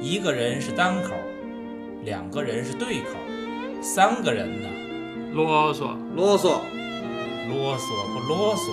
[0.00, 1.14] 一个人是单口，
[2.04, 3.16] 两个人是对口，
[3.80, 4.68] 三个人呢，
[5.32, 6.60] 啰嗦，啰嗦，
[7.48, 8.70] 啰嗦不啰嗦，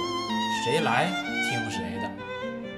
[0.63, 1.07] 谁来
[1.49, 2.11] 听谁的。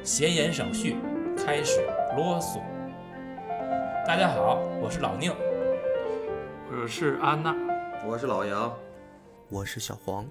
[0.03, 0.95] 闲言少叙，
[1.35, 1.81] 开始
[2.15, 2.59] 啰嗦。
[4.05, 5.33] 大家好，我是老宁。
[6.71, 7.55] 我是安娜。
[8.05, 8.71] 我是老杨，
[9.49, 10.23] 我是小黄。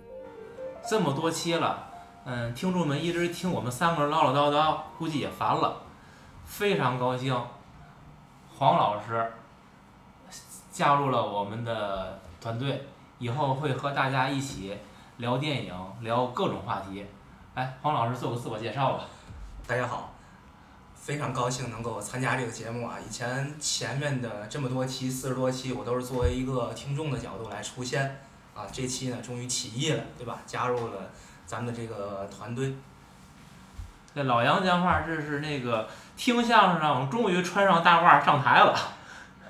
[0.89, 1.89] 这么多期了，
[2.26, 5.82] 嗯，听众们一直听我们三个人唠唠叨叨，估计也烦了。
[6.44, 7.36] 非常高兴，
[8.57, 9.32] 黄老师
[10.71, 12.86] 加入了我们的团队，
[13.18, 14.77] 以后会和大家一起
[15.17, 17.04] 聊电影，聊各种话题。
[17.54, 19.07] 哎，黄老师做个自我介绍吧。
[19.67, 20.13] 大家好，
[20.94, 22.96] 非常高兴能够参加这个节目啊！
[23.04, 28.21] 以前前面的这么多期，四十多期，我都是作为一个听众的角度来出现
[28.55, 28.63] 啊。
[28.71, 30.39] 这期呢，终于起义了，对吧？
[30.46, 31.11] 加入了
[31.44, 32.77] 咱们的这个团队。
[34.14, 38.74] 这老杨讲话，这是那个听相声终于穿上大褂上台了。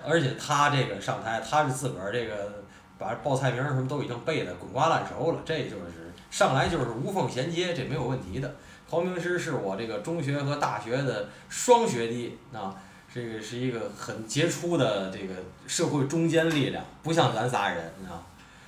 [0.06, 2.62] 而且他这个上台，他是自个儿这个
[2.98, 8.54] 把报菜名儿什么都已经背得滚瓜烂熟了，这就是上来就是无缝衔接，这没有问题的。
[8.88, 12.74] 陶明师是我这个中学和大学的双学弟啊，
[13.12, 15.34] 这个是一个很杰出的这个
[15.66, 18.20] 社会中坚力量，不像咱仨人啊。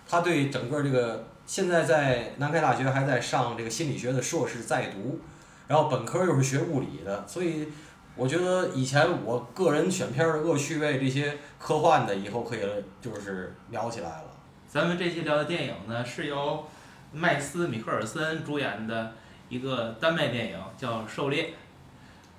[0.08, 5.20] 他对整个这个现在在南开大学还在上这个心理学的硕士在读，
[5.68, 7.68] 然后本科又是学物理的，所以
[8.16, 12.60] 我觉得以前我个人选片的恶趣味这些科幻的，以后可以
[13.00, 14.24] 就是聊起来了。
[14.66, 16.66] 咱们这期聊的电影呢，是由
[17.12, 19.12] 麦斯·米克尔森主演的
[19.50, 21.44] 一个丹麦电影，叫《狩猎》。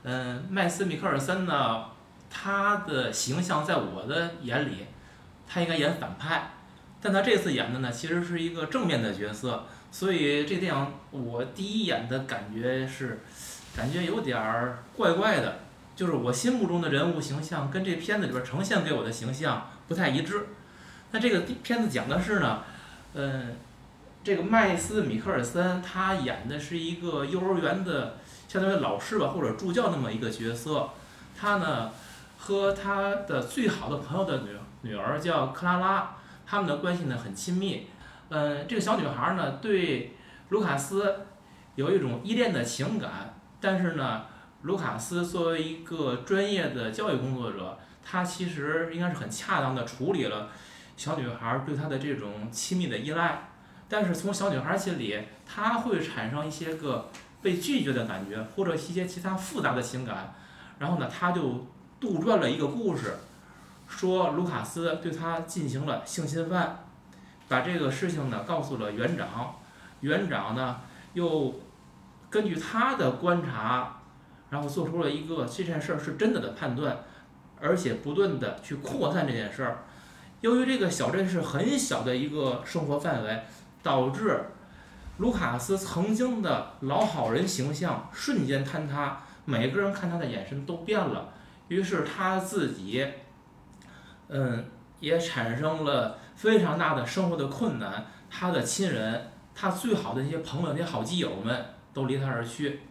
[0.01, 1.85] 嗯，麦斯·米克尔森呢，
[2.27, 4.85] 他的形象在我的眼里，
[5.47, 6.53] 他应该演反派，
[6.99, 13.19] 但他这次演的呢，其实是一个正面的角色，所以这电影我第一眼的感觉是，
[13.75, 15.59] 感觉有点儿怪怪的，
[15.97, 20.47] 就是我心目中的人物形象跟这片子里边呈现给我的形象不太一致。
[21.11, 22.61] 那这个片子讲的是呢，
[23.15, 23.55] 嗯，
[24.23, 30.89] 这个麦斯·米克尔森他演的是一个幼儿园的相当于老师吧或者助教那么一个角色，
[31.35, 31.89] 他呢
[32.37, 34.49] 和他的最好的朋友的女
[34.81, 36.15] 女儿叫克拉拉，
[36.45, 37.87] 他们的关系呢很亲密。
[38.29, 40.13] 嗯，这个小女孩呢对
[40.49, 41.25] 卢卡斯
[41.75, 44.25] 有一种依恋的情感，但是呢，
[44.67, 50.49] 卢卡斯作为一个专业的教育工作者，他其实应该是很恰当的处理了。
[50.97, 53.47] 小女孩对他的这种亲密的依赖，
[53.87, 57.09] 但是从小女孩心里，她会产生一些个
[57.41, 60.35] 被拒绝的感觉，或者一些其他复杂的情感。
[60.79, 61.65] 然后呢，他就
[61.97, 63.15] 杜撰了一个故事，
[63.87, 66.83] 说卢卡斯对她进行了性侵犯，
[67.47, 69.55] 把这个事情呢告诉了园长，
[70.01, 70.81] 园长呢
[71.13, 71.55] 又
[72.29, 73.96] 根据他的观察，
[74.49, 77.03] 然后做出了一个这件事儿是真的的判断，
[77.59, 79.83] 而且不断的去扩散这件事儿。
[80.41, 83.43] 由于这个小镇是很小的一个生活范围，
[83.81, 84.39] 导致
[85.17, 91.29] 卢卡斯曾经的老好人形象瞬间坍塌，每个人看他的眼神都变了。
[91.67, 93.05] 于是他自己，
[94.29, 94.65] 嗯，
[94.99, 98.05] 也产生了非常大的生活的困难。
[98.29, 102.81] 他的亲人，他最好的一些朋友、那些好基友们都离他而去。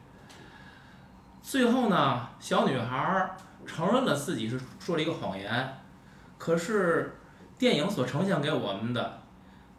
[1.47, 3.31] 最后呢，小女孩
[3.65, 5.79] 承认了自己是说了一个谎言，
[6.37, 7.13] 可是。
[7.59, 9.23] 电影所呈现给我们的，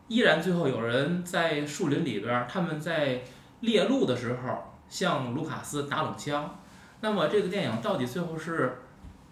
[0.07, 3.21] 依然最后有人在树林里边，他们在
[3.59, 6.57] 猎鹿的时候向卢卡斯打冷枪。
[7.01, 8.79] 那么这个电影到底最后是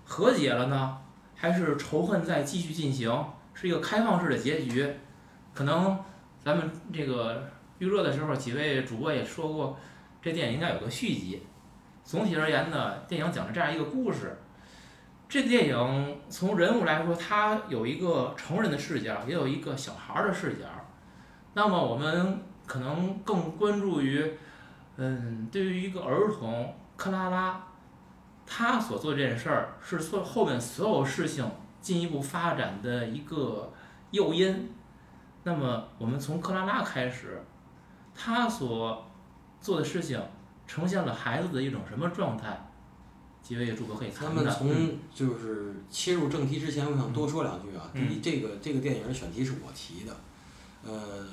[0.04, 0.96] 和解了呢，
[1.34, 3.12] 还是仇恨在继续进行？
[3.56, 4.96] 是一个开放式的结局？
[5.52, 5.98] 可能
[6.40, 9.76] 咱们这个预热的时候，几位主播也说过，
[10.22, 11.42] 这电影应该有个续集。
[12.06, 14.38] 总体而言呢，电影讲了这样一个故事。
[15.28, 20.66] 这个电影从人物来说，它有一个成人的视角，也有一个小孩儿的视角。
[21.56, 24.38] 那么我们可能更关注于，
[24.98, 27.60] 嗯，对于一个儿童克拉拉，
[28.46, 31.50] 他所做这件事儿是所后面所有事情
[31.82, 33.74] 进一步发展的一个
[34.12, 34.72] 诱因。
[35.42, 37.44] 那么我们从克拉拉开始，
[38.14, 39.10] 他所
[39.60, 40.22] 做的事情
[40.68, 42.62] 呈现了孩子的一种什么状态？
[43.44, 47.92] 几位主播可以他们从就是切入正题之前，我想多说两句啊。
[47.94, 50.16] 第一，这个这个电影选题是我提的，
[50.84, 51.28] 呃，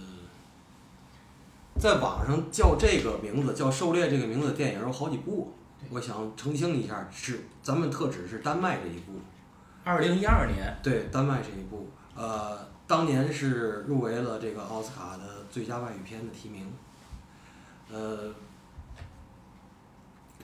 [1.80, 5.54] 在网上叫这个名字叫《狩猎》这个名字的电影有好几部，
[5.88, 9.12] 我想澄清一下，是咱们特指是丹麦这一部。
[9.82, 10.76] 二零一二年。
[10.82, 16.70] 对，丹麦这一部，呃，当年是入围了这个奥斯卡的最佳外语片的提名，
[17.90, 18.30] 呃。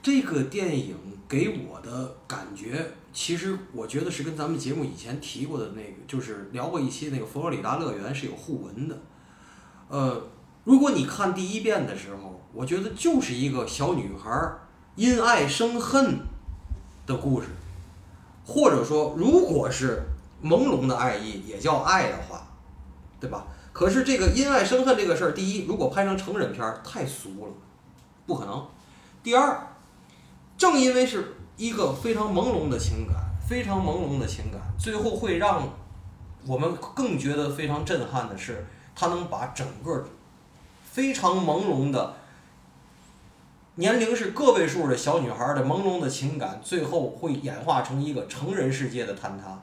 [0.02, 0.96] 这个电影
[1.28, 8.98] 给我的感觉，其实我觉得是跟咱们节目以前提过的那个，就是聊过一期那个佛罗里达乐园是有互文的。
[9.88, 10.22] 呃，
[10.64, 14.52] 如果你看第一遍的时候，我觉得就是一个小女孩
[14.96, 16.20] 因爱生恨
[17.06, 17.48] 的故事，
[18.44, 20.02] 或者说，如果是
[20.42, 22.48] 朦胧的爱意也叫爱的话，
[23.20, 23.46] 对吧？
[23.72, 27.52] 可是这个因爱生恨这个事儿，第一，如果拍成成人片儿太俗了，
[28.26, 28.66] 不可能。
[29.22, 29.67] 第二，
[30.58, 33.16] 正因为是一个非常朦胧的情感，
[33.48, 35.68] 非常朦胧的情感，最后会让
[36.46, 40.04] 我们更觉得非常震撼的是，它能把整个
[40.84, 42.14] 非常朦胧的
[43.76, 49.62] 年龄是个位数的小女孩的朦胧的情感，最后会演化成一个成人世界的坍塌。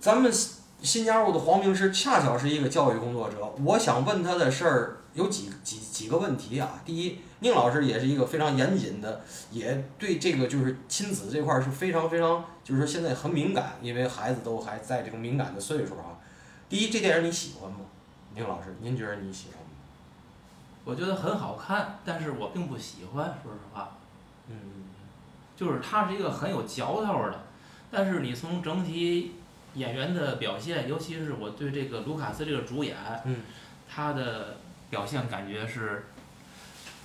[0.00, 6.80] 咱们新新加入的黄明师恰巧是一个教育工作者，我想问他的事儿有几几几个问题啊？
[6.84, 9.20] 第一，宁老师也是一个非常严谨的，
[9.50, 16.18] 也对这个就是亲子这块儿是非常非常，就是说现在很敏感，因为孩子都还在这个敏感的岁数啊。
[16.68, 17.78] 第一，这电影你喜欢吗？
[18.34, 19.70] 宁老师，您觉得你喜欢吗？
[20.84, 23.98] 我觉得很好看，但是我并不喜欢，说实话，
[24.48, 24.56] 嗯
[25.56, 27.40] 就是它是一个很有嚼头儿的，
[27.90, 29.32] 但是你从整体
[29.74, 33.42] 演员的表现，尤其是我对这个卢卡斯这个主演，嗯
[33.90, 34.58] 他的
[34.90, 36.06] 表现感觉是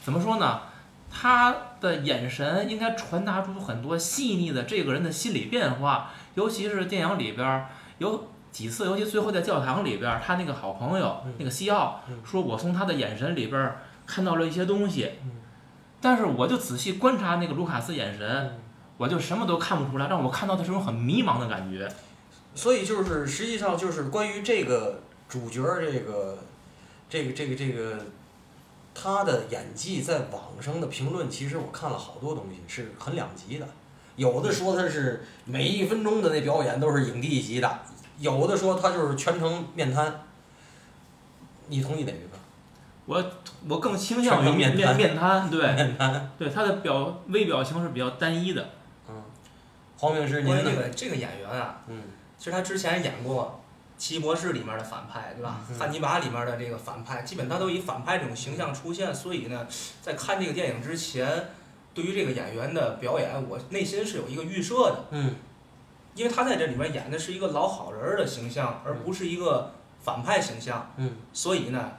[0.03, 0.62] 怎么说呢？
[1.12, 7.68] 他的眼神应该传达出很多细腻的这个人的心理变化，尤其是电影里边
[8.00, 13.75] 有几次，尤其最后在教堂里边，他那个好朋友、嗯那个西奥嗯说：“我从他的眼神里边
[14.07, 15.12] 看到了一些东西。
[15.24, 15.31] 嗯
[16.01, 18.59] 但是我就仔细观察那个卢卡斯眼神，
[18.97, 21.89] 我就什么都看不出来，让我看到的是种很迷茫的感觉。
[22.53, 25.00] 所以就是实际上就是关于这个
[25.30, 26.39] 主角这个
[27.09, 28.05] 这个这个这个
[28.94, 33.67] 他的演技在网上的评论，其实我看了好多东西是很两极的。
[34.15, 37.79] 有的说他是每一分钟的那表演都是影帝级的，
[38.19, 40.21] 有的说他就是全程面瘫。
[41.67, 42.38] 你同意哪一个？
[43.06, 43.31] 我
[43.67, 46.31] 我更倾向于面瘫面面瘫，对面瘫。
[46.38, 48.69] 对，他的表微表情是比较单一的。
[49.09, 49.23] 嗯，
[49.97, 52.01] 黄明师，您关于这个这个演员啊，嗯
[52.38, 53.61] 其实他之前演过
[54.03, 55.61] 《奇异博士》里面的反派，对吧？
[55.69, 59.65] 嗯汉尼拔里面的这个反派，基本他都以反派这种形象出现，所以呢，
[60.01, 61.51] 在看这个电影之前，
[61.94, 65.35] 对于这个演员的表演，我内心是有一个预设的，嗯
[66.15, 69.71] 因为他在这里面演的是一个老好人儿的形象，而不是一个
[70.01, 71.94] 反派形象，嗯所以呢，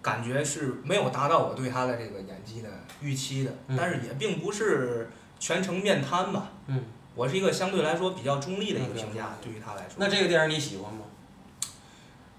[0.00, 2.70] 感觉是没有达到我对他的这个演技的
[3.02, 6.52] 预期的，嗯但是也并不是全程面瘫吧。
[6.68, 6.84] 嗯。
[7.14, 9.90] 我是一个相对来说比较中立的一个嗯评价，对于他来说。
[9.98, 11.02] 那这个电影你喜欢吗？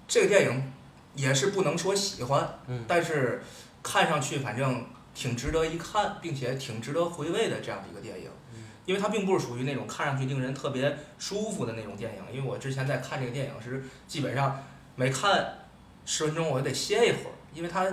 [0.07, 0.73] 这个电影
[1.15, 3.41] 也是不能说喜欢，嗯但是
[3.81, 8.29] 看上去反正挺值得一看，并且挺值得回味的这样的一个电影。
[8.53, 12.21] 嗯因为它并不是属于那种看上去令人特别舒服的那种电影。
[12.31, 14.63] 因为我之前在看这个电影时，基本上
[14.95, 15.65] 每看
[16.05, 17.85] 十分钟我就得歇一会儿，因为它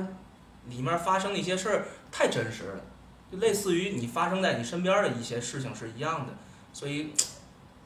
[0.67, 2.81] 里面发生的一些事儿太真实了，
[3.33, 6.35] 就类似于你发生在你身边的一些事情是一样的，
[6.75, 7.15] 所以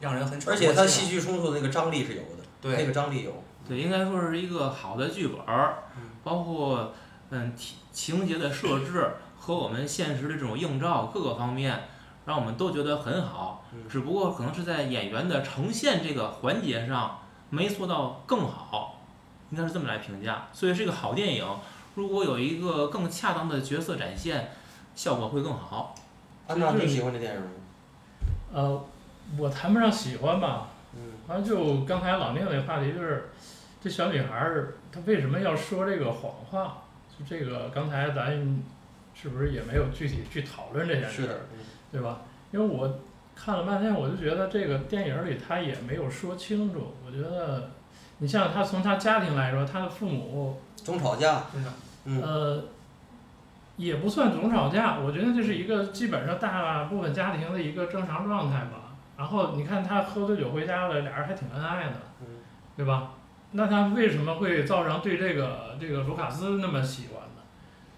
[0.00, 3.44] 让人很而且它戏剧冲突的那个张力是有的，对那个张力有。
[3.68, 5.38] 对，应该说是一个好的剧本
[6.22, 6.92] 包括
[7.30, 11.84] 嗯情情节的设置和我们现实的这种映照各个方面，
[12.24, 13.88] 让我们都觉得很好嗯。
[13.88, 17.18] 只不过可能是在演员的呈现这个环节上
[17.50, 19.00] 没做到更好，
[19.50, 20.48] 应该是这么来评价。
[20.52, 21.46] 所以是一个好电影，
[21.94, 24.52] 如果有一个更恰当的角色展现，
[24.94, 25.94] 效果会更好。
[26.48, 27.46] 安娜，你喜欢这电影吗？
[28.52, 28.84] 呃，
[29.38, 33.30] 我谈不上喜欢吧，嗯反正就刚才老聂那话题，就是
[33.86, 36.78] 这小女孩儿她为什么要说这个谎话？
[37.16, 38.32] 就这个刚才咱
[39.14, 41.38] 是不是也没有具体去讨论这件事儿，
[41.92, 42.22] 对吧？
[42.50, 42.98] 因为我
[43.36, 46.94] 看了半天，我就觉得这个电影里他也没有说清楚。
[47.06, 47.70] 我觉得，
[48.18, 51.70] 你像他从他家庭来说，他的父母总吵架，真的。
[52.06, 52.64] 嗯呃，
[53.76, 58.96] 也不算总吵架，我觉得这是一个基本上大部分家庭的一个正常状态吧。
[59.16, 62.26] 然后你看他喝醉酒回家了，俩人还挺恩爱的，嗯
[62.76, 63.12] 对吧？
[63.56, 67.42] 那他为什么会造成对这个这个卢卡斯那么喜欢呢？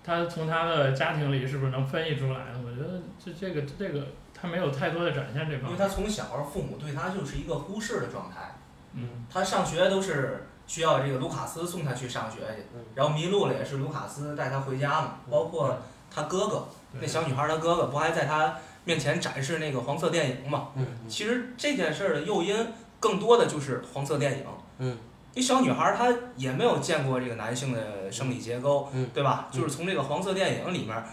[0.05, 2.61] 他从他的家庭里是不是能分析出来呢？
[2.65, 5.65] 我觉得这这个这个他没有太多的展现这方面。
[5.65, 8.55] 因为他从小父母对他就是一个忽视的状态，
[8.95, 15.79] 嗯他上学都是需要这个卢卡斯送他去上学去嗯，然后迷路了也是卢卡斯带他回家嘛，包括
[16.11, 16.69] 他哥哥，
[17.01, 20.69] 那小女孩他哥哥不还在他面前展示那个黄色电影嘛？
[20.77, 22.55] 嗯其实这件事儿的诱因
[23.01, 24.45] 更多的就是黄色电影。
[24.79, 24.97] 嗯
[25.35, 29.49] 一小女孩她也没有见过这个男性的生理结构，嗯对吧？
[29.53, 31.05] 嗯就是从这个黄色电影里面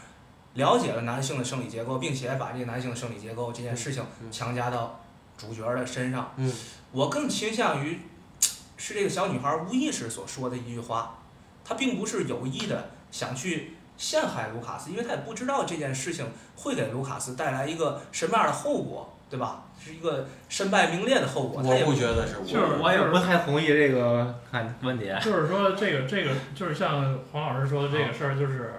[0.55, 4.99] 了解了男性的生理结构，并且把这个男性的生理结构这件事情嗯强加到
[5.37, 6.33] 主角的身上。
[6.37, 6.51] 嗯
[6.91, 7.99] 我更倾向于
[8.77, 11.19] 是这个小女孩无意识所说的一句话，
[11.63, 19.63] 她并不是有意的想去陷害卢卡斯，因为她也不知道这件事情会给卢卡斯带来一个什么样的后果，对吧？
[19.83, 21.61] 是一个身败名裂的后果。
[21.61, 25.19] 她也我不觉得是，就是我也不太同意这个看观点。
[25.21, 28.73] 就是说这个这个就是像黄老师说的这个事儿，就是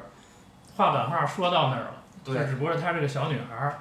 [0.76, 3.74] 画版画说到那儿了，就对只不过她是个小女孩儿，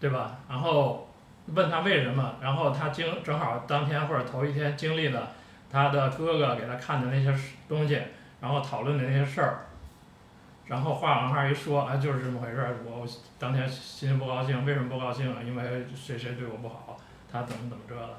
[0.00, 0.38] 对吧？
[0.48, 1.08] 然后
[1.46, 5.30] 问她为什么，然后她经正好当天或者头一天经历了
[5.70, 7.34] 她的哥哥给她看的那些
[7.68, 8.00] 东西，
[8.40, 9.66] 然后讨论的那些事儿，
[10.68, 13.08] 然后话往那儿一说，啊，就是这么回事儿，我我
[13.38, 15.42] 当天心情不高兴，为什么不高兴啊？
[15.42, 16.96] 因为谁谁对我不好，
[17.32, 18.18] 他怎么怎么着了。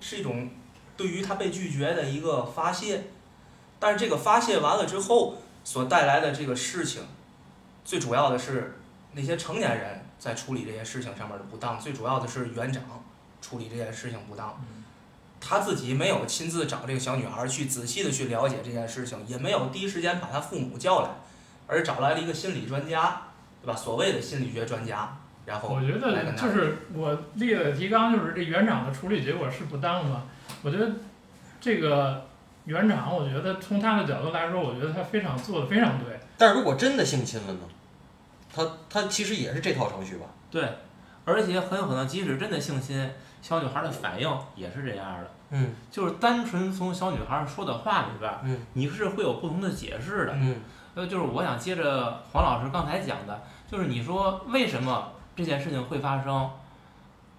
[0.00, 0.48] 是一种
[0.96, 3.04] 对于他被拒绝的一个发泄，
[3.80, 7.02] 但是这个发泄完了之后所带来的这个事情，
[7.84, 8.78] 最主要的是
[9.12, 12.84] 那些成年人在处理这些事情上面的不当，最主要的是园长
[13.42, 14.56] 处理这件事情不当。
[14.60, 14.84] 嗯
[15.40, 21.10] 他自己没有亲自找这个小女孩去仔细的去了解这件事情，也没有第一时间把他父母叫来，
[21.68, 23.22] 而找来了一个心理专家，
[23.62, 23.76] 对吧？
[23.76, 30.24] 所谓的心理学专家，然后我觉得就是我立的提纲就是这园长的处理结果是不当嘛。
[30.62, 30.90] 我觉得
[31.60, 32.26] 这个
[32.64, 36.18] 园长，我觉得从他的角度来说，我觉得他非常做的非常对。
[36.36, 37.60] 但是如果真的性侵了呢？
[38.50, 40.26] 他他其实也是这套程序吧？
[40.50, 40.66] 对，
[41.24, 43.10] 而且很有可能，即使真的性侵，
[43.42, 50.32] 小女孩的反应也是这样的，嗯就是单纯从小女孩说的话里边儿，嗯你是会有不同的解释的。
[50.34, 50.56] 嗯
[50.98, 53.40] 呃，就是我想接着黄老师刚才讲的，
[53.70, 56.50] 就是你说为什么这件事情会发生？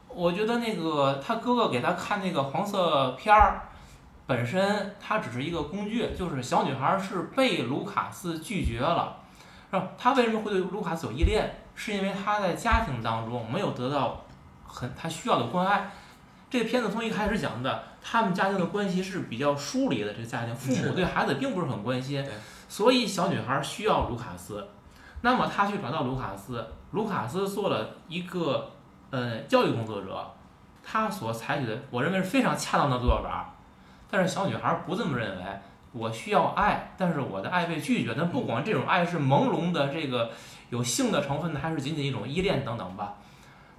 [0.08, 3.64] 我觉得那个他哥哥给他看那个黄色片儿，
[4.26, 9.18] 本身它只是一个工具，就是小女孩是被卢卡斯拒绝了，
[9.70, 9.90] 是吧？
[9.98, 11.54] 他为什么会对卢卡斯有依恋？
[11.76, 14.22] 是因为他在家庭当中没有得到
[14.66, 15.92] 很他需要的关爱。
[16.50, 22.34] 这个片子从一开始讲的，他们家庭的关系是比较疏离的，这个家庭父母对孩子并不是很关心对，
[22.70, 24.66] 所以小女孩需要卢卡斯。
[25.22, 28.72] 那么她去找到卢卡斯，卢卡斯做了一个
[29.10, 30.26] 呃教育工作者，
[30.82, 33.54] 他所采取的，我认为是非常恰当的做法。
[34.10, 35.44] 但是小女孩不这么认为，
[35.92, 38.16] 我需要爱，但是我的爱被拒绝。
[38.18, 40.32] 但不管这种爱是朦胧的，这个
[40.70, 43.16] 有性的成分的，还是仅仅一种依恋等等吧，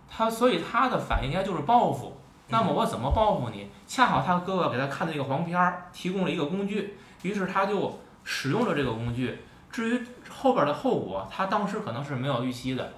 [0.09, 2.21] 他所以他的反应应该就是报复。
[2.49, 3.71] 那么我怎么报复你？
[3.87, 7.99] 恰好他哥哥给他看的这个黄片儿提供了一个工具，于是他就
[8.33, 9.37] 使用了这个工具。
[9.73, 12.93] 至于后边的后果，他当时可能是没有预期的。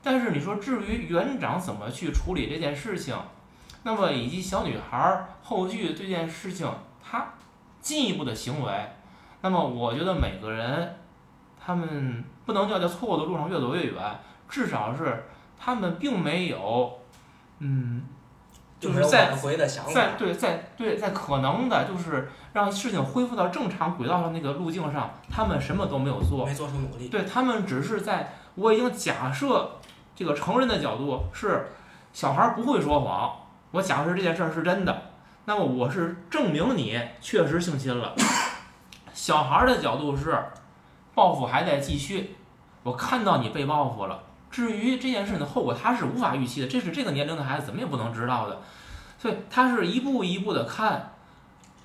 [0.00, 3.16] 但是你说至于园长怎么去处理这件事情，
[3.82, 6.70] 那么以及小女孩后续这件事情
[7.02, 7.26] 她
[7.80, 8.72] 进一步的行为，
[9.40, 10.96] 那么我觉得每个人
[11.60, 15.24] 他们不能叫在错误的路上越走越远，至少是
[15.58, 17.00] 他们并没有，
[17.58, 18.04] 嗯，
[18.80, 19.92] 就是在回的想法。
[19.92, 27.08] 在对在对在可能的就是让事情恢复到正常轨道上那个路径上，他们什么都没有做，没做出努力。
[27.08, 29.72] 对他们只是在我已经假设
[30.14, 31.68] 这个成人的角度是
[32.12, 33.32] 小孩不会说谎，
[33.72, 35.02] 我假设这件事儿是真的，
[35.44, 38.14] 那么我是证明你确实性侵了。
[39.12, 40.36] 小孩的角度是
[41.14, 42.36] 报复还在继续，
[42.84, 44.22] 我看到你被报复了。
[44.50, 48.60] 至于这件事情的后果，他是无法预期的，这是这个年龄的孩子怎么也不能知道的，
[49.18, 51.12] 所以他是一步一步的看，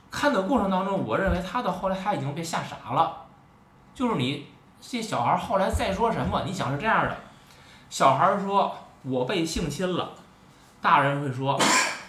[0.10, 3.25] 看的过程当中，我认为他到后来他已经被吓傻了，
[3.93, 4.48] 就是你
[4.82, 7.17] 这小孩后来再说什么，你想是这样的，
[7.89, 10.12] 小孩说我被性侵了，
[10.82, 11.60] 大人会说，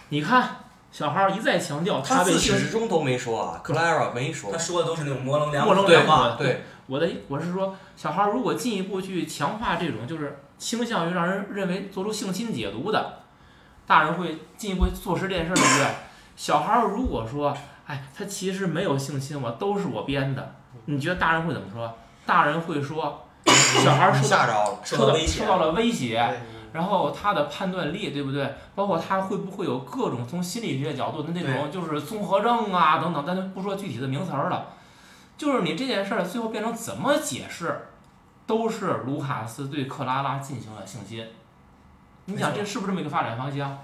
[0.09, 0.57] 你看
[0.91, 4.57] 小孩一再强调他自被性始至终都没说啊，Clara 没说他。
[4.57, 6.37] 说的都是那种模棱两模棱可对两可的话。
[6.37, 13.19] 对，我的我是说，小孩如果进一步去强化这种就是倾向于让人认为做出性侵解读的，
[13.85, 15.87] 大人会进一步坐实这件事儿，对不对？
[16.35, 21.97] 小孩如果说，哎，他其实没有性侵我，都是我编的，你觉得大人会怎么说？
[22.25, 24.79] 大人会说， 小孩儿受到。
[24.83, 26.21] 受到受到了威胁，
[26.73, 28.53] 然后他的判断力，对不对？
[28.73, 34.73] 包括他会不会有各种从心理学角度的那种就是综合症啊等等，但就不说具体的名词儿了，
[35.37, 37.87] 就是你这件事儿最后变成怎么解释，
[38.45, 41.27] 都是卢卡斯对克拉拉进行了性侵。
[42.25, 43.77] 你想这是不是这么一个发展方向？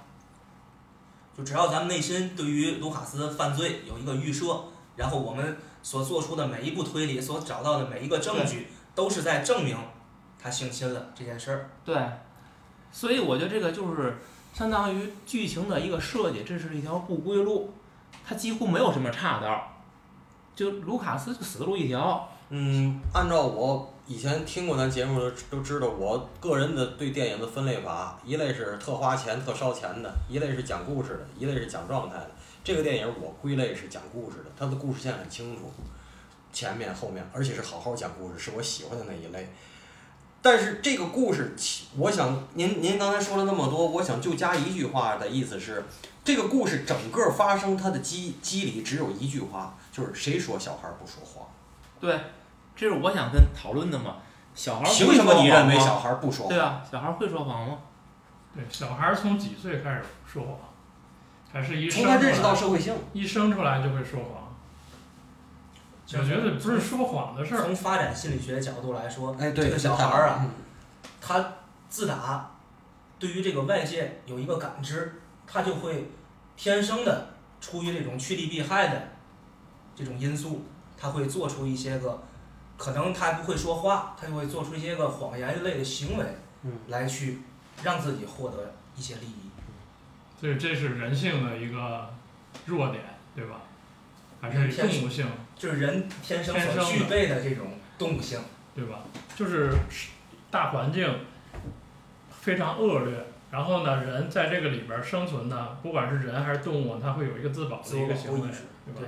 [1.37, 4.65] 就只要咱们内心对于卢卡斯犯罪有一个预设，
[4.97, 9.77] 然后我们所做出的每一步推理，所找到的每一个证据，都是在证明
[10.37, 11.69] 他性侵了这件事儿。
[11.85, 11.95] 对，
[12.91, 14.17] 所以我觉得这个就是
[14.53, 17.73] 相当于剧情的一个设计，这是一条不归路，
[18.27, 19.71] 它几乎没有什么岔道，
[20.53, 22.27] 就卢卡斯就死路一条。
[22.49, 32.31] 嗯，按照我以前听过咱节目的都知道，我个人的对电影的分类法，一类是特花钱、特烧钱的，一类是讲故事的，一类是讲状态的。
[32.63, 35.71] 这个电影我归类是讲故事的，它的故事线很清楚，
[36.51, 39.49] 前面后面，而且是好好讲故事，是我喜欢的那一类。
[40.41, 41.53] 但是这个故事，
[41.97, 45.83] 我想您您刚才说了那么多，我想就加一句话的意思是，
[46.23, 51.47] 这个故事整个发生它的机机理只有一句话，就是谁说小孩不说谎？
[51.99, 52.19] 对，
[52.75, 54.15] 这是我想跟讨论的嘛。
[54.53, 56.49] 小孩儿凭什么你认为小孩不说谎？
[56.49, 57.77] 对啊，小孩儿会说谎吗？
[58.53, 60.57] 对，小孩儿从几岁开始说谎？
[61.53, 64.49] 还是一生从他认识到社会性，一生出来就会说谎？
[66.13, 70.49] 我觉得不是说谎的事儿，从发展心理学角度来说，哎，对，这个小孩儿啊，嗯
[71.21, 71.53] 他
[71.87, 72.51] 自打
[73.17, 76.11] 对于这个外界有一个感知，他就会
[76.57, 77.29] 天生的
[77.61, 79.09] 出于这种趋利避害的
[79.95, 80.65] 这种因素，
[80.97, 82.21] 他会做出一些个
[82.81, 86.25] 可能他不会说话，他就会做出一些个谎言类的行为
[86.63, 87.39] 嗯，来去
[87.83, 89.51] 让自己获得一些利益。
[90.39, 92.13] 所以这是人性的一个
[92.65, 93.03] 弱点，
[93.35, 93.61] 对吧？
[94.41, 98.39] 还是天动物性，就是人天生所具备的这种动物性。
[98.73, 98.99] 对吧？
[99.35, 99.73] 就是
[100.49, 101.13] 大环境
[102.31, 108.47] 非常恶劣，然后呢，人在这个里边儿生存呢，不管是人还是动物，它会有一个自保的一个行为，
[108.85, 109.01] 对吧？
[109.01, 109.07] 对，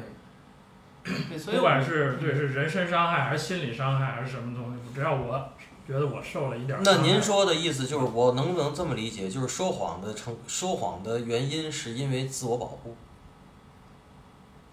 [1.29, 5.49] 对，所以不管是对是人身伤害还是心理伤害还是什么东西，只要我
[5.85, 9.27] 觉得我受了一点那您说的意思就是，我能不能这么理解？
[9.29, 12.95] 就是说谎的成说谎的原因是因为自我保护，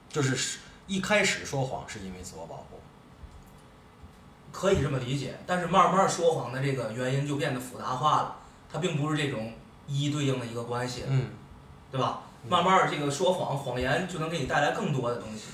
[0.08, 2.78] 就是一开始说谎是因为自我保护。
[4.52, 8.36] 可以这么理解，但是慢慢说谎的这个原因就变得复杂化了，
[8.72, 9.52] 它并不是这种
[9.88, 11.26] 一一对应的一个关系，嗯，
[11.90, 12.22] 对吧？
[12.44, 15.48] 嗯慢慢儿这个说谎谎言就能给你带来更多的东西。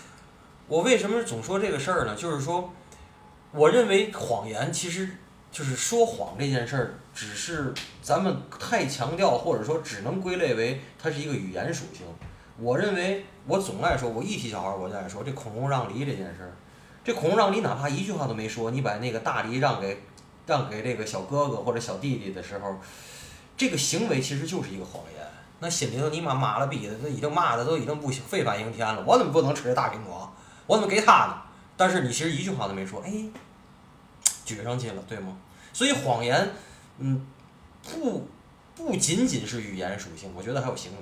[0.69, 2.17] 我为什么总说这个事儿呢？
[2.17, 2.73] 就是说，
[3.53, 5.09] 我认为谎言其实
[5.53, 12.05] 就是说谎这件事儿，只是咱们太强调，或者说只能归类为它是一个语言属性。
[12.59, 16.51] 我认为，我总爱说，我一提小孩儿我就爱说这孔融让梨这件事儿。
[17.05, 20.03] 这孔融让梨哪怕一句话都没说，你把那个大梨让给
[20.47, 22.77] 让给这个小哥哥或者小弟弟的时候，
[23.57, 25.25] 这个行为其实就是一个谎言。
[25.61, 29.05] 那心里头你妈妈了逼的，都已经骂的都已经不行，非反应天了。
[29.07, 30.31] 我怎么不能吃这大苹果？
[30.67, 31.43] 我怎么给他呢？
[31.77, 33.13] 但是你其实一句话都没说，哎，
[34.47, 35.37] 撅上去了，对吗？
[35.73, 36.51] 所以谎言，
[36.99, 37.27] 嗯，
[37.83, 38.29] 不
[38.75, 40.99] 不仅仅是语言属性，我觉得还有行为。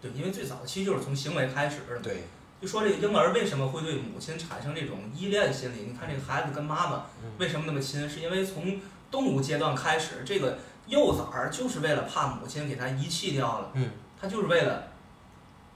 [0.00, 1.98] 对，因为最早期就是从行为开始的。
[2.00, 2.24] 对，
[2.60, 5.82] 就说这个婴儿为什么会对母亲产生这种依恋心理？
[5.90, 8.08] 你看这个孩子跟妈妈嗯为什么那么亲？
[8.08, 14.87] 是因为从动物阶段开始，这个幼崽儿就是为了怕母亲给他遗弃掉了，嗯它就是为了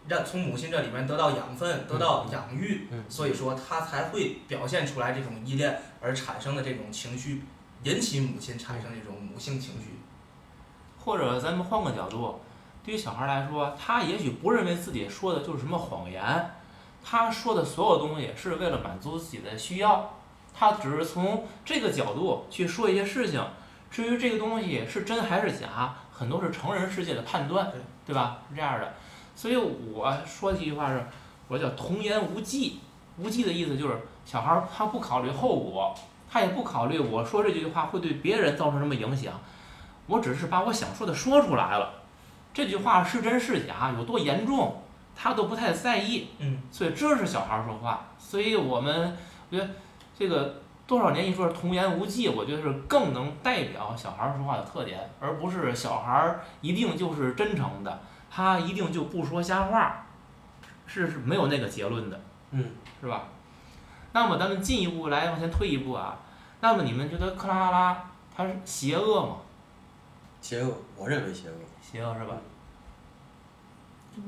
[0.08, 7.42] 让从母亲这里面得到养分、得到养育，嗯，所以说他才会表现出来这种依恋而产生的这种情绪，
[7.84, 9.98] 引起母亲产生这种母性情绪。
[10.98, 12.40] 或者咱们换个角度，
[12.84, 16.50] 对于小孩来说，他也许不认为自己说的就是什么谎言，
[17.04, 20.14] 他说的所有东西是为了满足自己的需要，
[20.54, 23.44] 他只是从这个角度去说一些事情。
[23.90, 28.38] 至于这个东西是真还是假，很多是成人世界的判断，对对吧？
[28.48, 28.94] 是这样的。
[29.42, 31.04] 所以我说的一句话是，
[31.48, 32.78] 我叫童言无忌。
[33.18, 35.92] 无忌的意思就是小孩儿他不考虑后果，
[36.30, 39.32] 他也不考虑我说这句话会对别人造成什么影响。
[40.06, 41.92] 我只是把我想说的说出来了，
[42.54, 44.80] 这句话是真是假，有多严重，
[45.16, 46.28] 他都不太在意。
[46.38, 48.10] 嗯，所以这是小孩儿说话。
[48.20, 49.16] 所以我们
[49.50, 49.68] 我觉得
[50.16, 58.00] 这个多少年一说童言无忌，我觉得是更能代表小孩儿说话的特点，而不是小孩儿一定就是真诚的，
[58.34, 60.06] 他一定就不说瞎话，
[60.86, 62.18] 是是没有那个结论的。
[62.52, 62.64] 嗯，
[63.00, 63.24] 是吧？
[64.12, 66.18] 那么咱们进一步来往前推一步啊，
[66.60, 69.36] 那么你们觉得克拉拉拉他是邪恶吗？
[70.40, 71.54] 邪恶，我认为邪恶。
[71.82, 72.34] 邪恶是吧？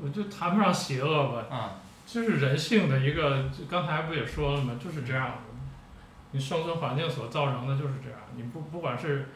[0.02, 1.70] 我就谈不上邪恶吧，嗯，
[2.06, 4.78] 就是人性的一个，就刚才不也说了吗？
[4.82, 5.36] 就是这样的，
[6.32, 8.18] 你生存环境所造成的就是这样。
[8.36, 9.28] 你不不管是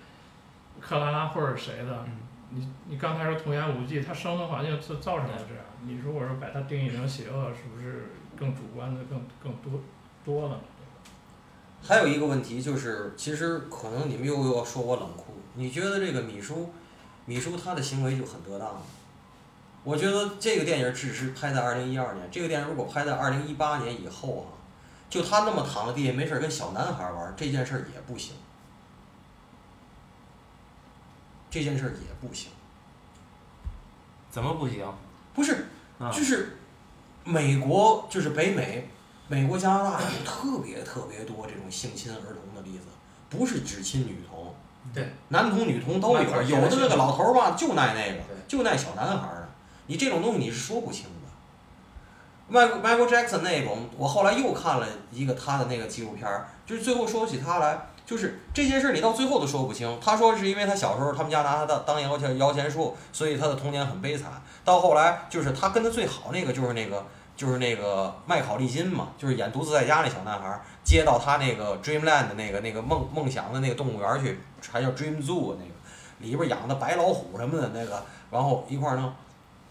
[0.81, 2.13] 克拉拉或者谁的，嗯
[2.51, 5.65] 你你刚才说童言无忌，他生存环境是造成了这样。
[5.83, 8.07] 你如果说把它定义成邪恶，是不是
[8.37, 9.81] 更主观的更更多
[10.25, 10.61] 多了呢？
[11.83, 16.73] 还有一个问题就是，其实可能你们又要说我冷酷，你觉得这个米叔，
[17.25, 18.83] 米叔他的行为就很得当吗？
[19.85, 24.59] 我觉得这个电影只是拍在二零一二年，这个电影如果拍在二零一八年以后啊，
[25.09, 28.35] 就他那么躺在地下没事儿跟小男孩玩儿，这件事儿也不行。
[31.51, 32.51] 这件事儿也不行，
[34.31, 34.87] 怎么不行？
[35.35, 35.67] 不是，
[35.99, 36.59] 啊就是
[37.25, 38.89] 美国就是北美，
[39.29, 42.85] 美国、加拿大有特别特别多这种性侵儿童的例子，
[43.31, 44.55] 不是只亲女童，
[44.93, 49.49] 对，男童女童都有，有的那个老头儿吧就爱那个，就爱小男孩儿的，
[49.87, 51.11] 你这种东西你是说不清的。
[52.51, 59.99] 迈 Michael Jackson 那种，我后来又看了一个他的那个纪录片儿，就是最后说起他来，就是这些事儿你到最后都说不清。
[60.01, 64.33] 他说是因为他小时候他们家拿他当当摇钱摇钱树，所以他的童年很悲惨。
[64.65, 67.05] 到后来就是他跟他最好那个就是那个
[67.37, 74.41] 就是那个麦考利金嘛，就是演独自在家那小男孩，接到他那个 Dreamland 的那个那个梦梦想的那个动物园去，
[74.73, 75.75] 还叫 Dream Zoo 那个，
[76.21, 79.13] 里边养的白老虎什么的那个，然后一块儿弄。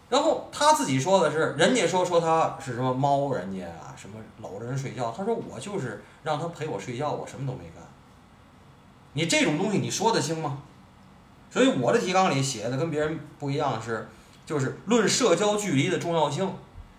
[0.09, 7.86] 然后他自己说的是，人家说说他是什么猫人家啊，什么搂着人睡觉，他说我就是让他陪我睡觉，我什么都没干。
[9.17, 10.59] 你这种东西你说得清吗？
[11.49, 14.07] 所以我的提纲里写的跟别人不一样是，
[14.45, 16.47] 就是论社交距离的重要性。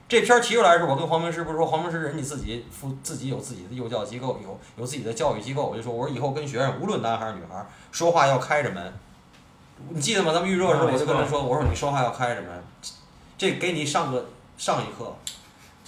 [0.08, 8.92] 这篇提出来的时候，我跟黄明师不是说黄明师人家自己负自己有自己的幼教机构，有有自己的教育机构，我就说我说以后跟学生无论男孩儿女孩儿说话要开着门。
[9.90, 10.32] 你记得吗？
[10.32, 12.50] 咱们预热的时候我就跟他说，我说你说话要开着门，
[13.36, 14.26] 这给你上个
[14.56, 15.14] 上一课，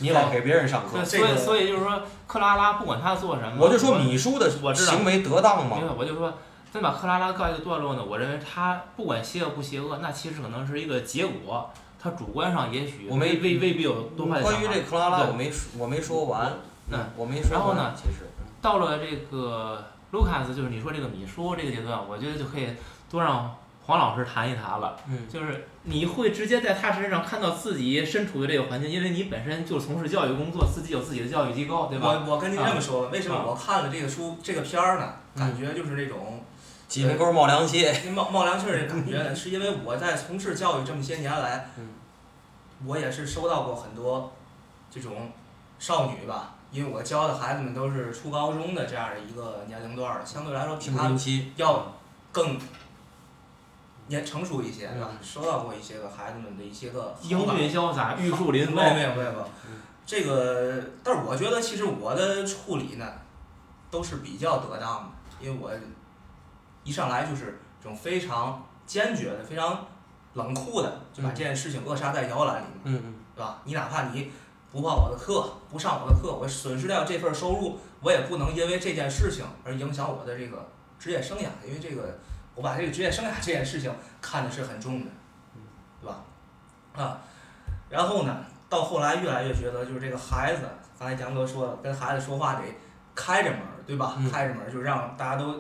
[0.00, 1.04] 你老给别人上课对，。
[1.04, 5.78] 所以所以就是说，克拉拉不管他做什么，我就说米叔的我知道行为得当吗？
[5.96, 6.32] 我就说，
[6.72, 11.70] 咱把克拉拉告一个段落呢，我认为他不管邪恶不邪恶，那其实可能是一个结果，
[12.02, 16.52] 他主观上也许我没未未未必有多坏的想关于这克拉拉，我没我没说完，
[16.90, 17.58] 嗯，我没说完。
[17.58, 18.26] 然后呢其实
[18.62, 22.68] 到了这个卢卡斯，就是你说这个米叔这个阶段，我觉得就可以
[23.10, 23.54] 多让
[23.86, 24.96] 黄老师谈一谈了。
[25.08, 32.22] 嗯，就是你会直接在他身上看到自己身处的这个环境，因为你本身就从事教育工作，自己有自己的教育机构，对吧？
[32.26, 35.14] 我我跟您这么说吧，为什么啊我看了这个书这个片儿呢？
[35.14, 36.42] 嗯感觉就是这种
[36.88, 37.86] 鸡皮沟冒凉气。
[38.10, 41.88] 冒冒凉气儿的感觉呢， 是因为我在从事教育这么些年来嗯，
[42.84, 44.32] 我也是收到过很多
[44.90, 45.30] 这种
[45.78, 51.94] 少女吧，因为我教的孩子们都是初高中的这样的一个年龄段儿的，相对来说比青他们春期要
[52.32, 52.58] 更
[54.10, 54.90] 年成熟一些？
[55.22, 58.82] 收到过一些个孩子们的一些个英俊潇洒，玉树临风没。
[58.88, 59.50] 有没有没有
[60.04, 63.06] 这个，但是我觉得其实我的处理呢，
[63.90, 65.70] 都是比较得当的，因为我
[66.82, 69.86] 一上来就是这种非常坚决的、非常
[70.34, 73.60] 冷酷的，就把嗯这件事情扼杀在摇篮里面，嗯嗯对吧？
[73.64, 74.32] 你哪怕你
[74.72, 80.66] 不报我的课，不上我的课，我损失掉这份收入，我也不能因为这件事情而影响我的这个
[80.98, 82.18] 职业生涯，因为这个
[82.60, 85.10] 我把这个职业生涯这件事情看的是很重的，
[85.98, 86.22] 对吧？
[86.94, 87.18] 啊，
[87.88, 90.68] 然后呢，到后来越来越觉得就是这个孩子，
[90.98, 92.62] 刚才杨哥说了，跟孩子说话得
[93.14, 94.16] 开着门儿，对吧？
[94.18, 95.58] 嗯开着门儿就让大家都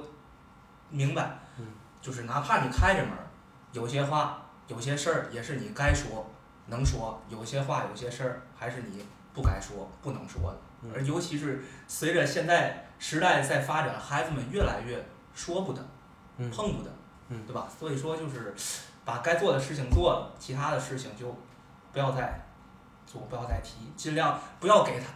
[0.90, 1.68] 明白嗯，
[2.02, 3.24] 就是哪怕你开着门儿，
[3.72, 6.30] 有些话、有些事儿也是你该说、
[6.66, 10.58] 能说；有些话、有些事儿还是你不该说、不能说的。
[10.82, 15.02] 嗯而尤其是随着现在时代在发展，孩子们越来越
[15.34, 15.88] 说不得、嗯
[16.48, 16.90] 碰不得，
[17.28, 17.68] 嗯对吧？
[17.78, 18.54] 所以说就是
[19.04, 21.36] 把该做的事情做了，其他的事情就
[21.92, 22.46] 不要再
[23.06, 25.06] 做，不要再提，尽量不要给他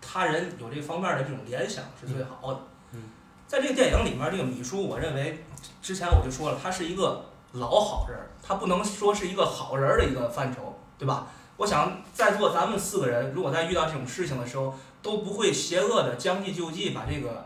[0.00, 2.60] 他人有这方面的这种联想是最好的。
[2.92, 3.02] 嗯
[3.46, 5.44] 在这个电影里面，这个米叔，我认为
[5.82, 11.26] 之前我就说了，他是一个老好人儿，他不能说是一个好人儿的一个范畴，对吧？
[11.56, 17.44] 我想在座咱们四个人，如果在遇到这种事情的时候，都不会邪恶的将计就计把这个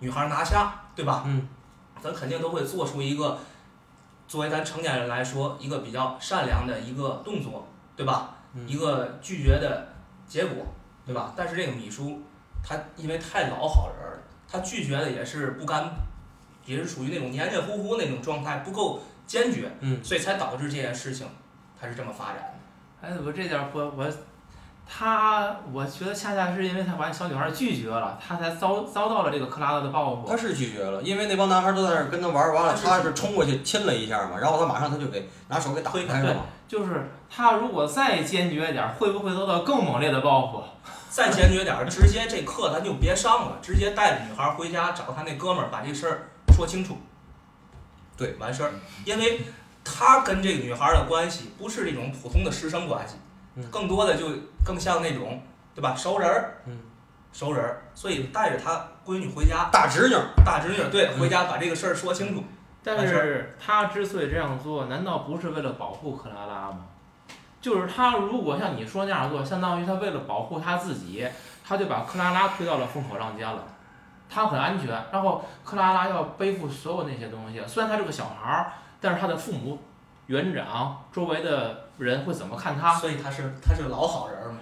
[0.00, 1.22] 女孩拿下，对吧？
[1.24, 1.48] 嗯，
[2.02, 3.38] 咱肯定都会做出一个
[4.26, 8.34] 作为咱成年人来说，一个比较善良的一个动作，对吧？
[8.54, 9.86] 嗯一个拒绝的
[10.26, 10.64] 结果，
[11.04, 11.32] 对吧？
[11.36, 12.20] 但是这个米叔，
[12.62, 14.18] 他因为太老好人了，
[14.50, 15.90] 他拒绝的也是不甘，
[16.64, 21.26] 也是属于那种黏黏糊糊那种状态，不够坚决，嗯所以才导致这件事情
[21.78, 23.06] 它是这么发展的。
[23.06, 24.10] 哎，我这点儿我我
[24.90, 30.34] 他，我觉得恰恰是因为他把小女孩拒绝了，他才遭遭到了这个克拉拉的报复他。
[30.34, 36.40] 是拒绝了，因为那帮男孩都在那儿跟他玩儿，完了他是冲过去亲了一下嘛，然后他马上他就给拿手给打开了嘛。
[36.66, 40.64] 就是他如果再坚决点儿，会不会遭到更猛烈的报复？
[41.10, 46.96] 再坚决点儿，直接这课咱就别上了，直接带着女孩回家找他那哥们儿，把这事儿说清楚。
[48.16, 48.72] 对，完事儿，
[49.04, 49.42] 因为
[49.84, 53.20] 他跟这个女孩儿的关系不是这种普通的师生关系，嗯
[53.70, 54.26] 更多的就
[54.64, 55.40] 更像那种
[55.74, 56.78] 对吧熟人儿，嗯，
[57.32, 62.42] 熟人儿，所以带着他闺女回家，大侄女儿，大侄女儿对嗯回家把这个事儿说清楚。
[62.82, 66.86] 但是他之所以这样做，难道不是为了保护克拉拉吗？
[67.60, 71.26] 就是他如果像你说那样做，相当于他为了保护他自己，
[71.66, 73.64] 他就把克拉拉推到了风口浪尖了。
[74.30, 77.60] 他很安全，然后克拉拉要背负所有那些东西。
[77.66, 79.78] 虽然他是个小孩儿，但是他的父母、
[80.26, 82.94] 园长、周围的人会怎么看他？
[82.94, 84.58] 所以他是他是个老好人儿嘛。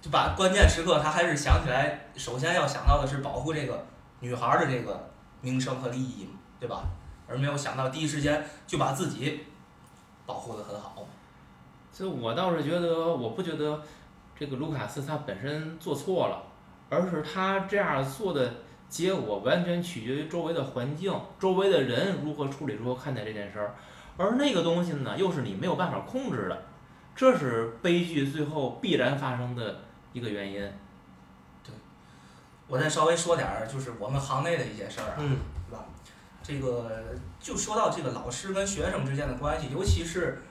[0.00, 3.86] 就把关键时刻他还是想起来，首先要想到的是保护这个
[4.20, 5.08] 女孩儿的这个
[5.40, 6.84] 名声和利益嘛，对吧？
[7.28, 9.44] 而没有想到第一时间就把自己
[10.24, 11.04] 保护的很好。
[11.90, 13.82] 所以我倒是觉得，我不觉得
[14.38, 16.42] 这个卢卡斯他本身做错了，
[16.88, 18.52] 而是他这样做的
[18.88, 23.74] 结果完全取决于周围的环境、周围的人如何处理、如何看待这件事儿，
[24.18, 26.62] 而那个东西呢，又是你没有办法控制的，
[27.14, 30.60] 这是悲剧最后必然发生的一个原因。
[31.62, 31.72] 对
[32.66, 35.84] 我再稍微说点儿，就是我们行内的一些事儿啊，嗯对吧？
[36.42, 40.42] 这个就说到这个老师跟学生之间的关系，尤其是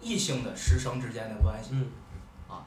[0.00, 1.86] 异性的师生之间的关系，嗯
[2.48, 2.66] 啊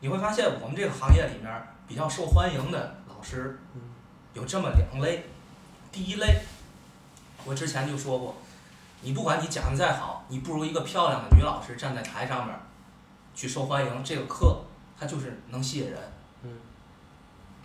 [0.00, 3.80] 你会发现我们这个行业里面比较受欢迎的老师嗯
[4.34, 5.24] 有这么两类。
[5.92, 6.42] 第一类，
[7.44, 8.36] 我之前就说过，
[9.02, 12.60] 你不管你讲的再好，你不如一个漂亮的女老师站在台上面儿
[13.34, 14.62] 去受欢迎，这个课
[14.98, 15.98] 它就是能吸引人。
[16.42, 16.50] 嗯。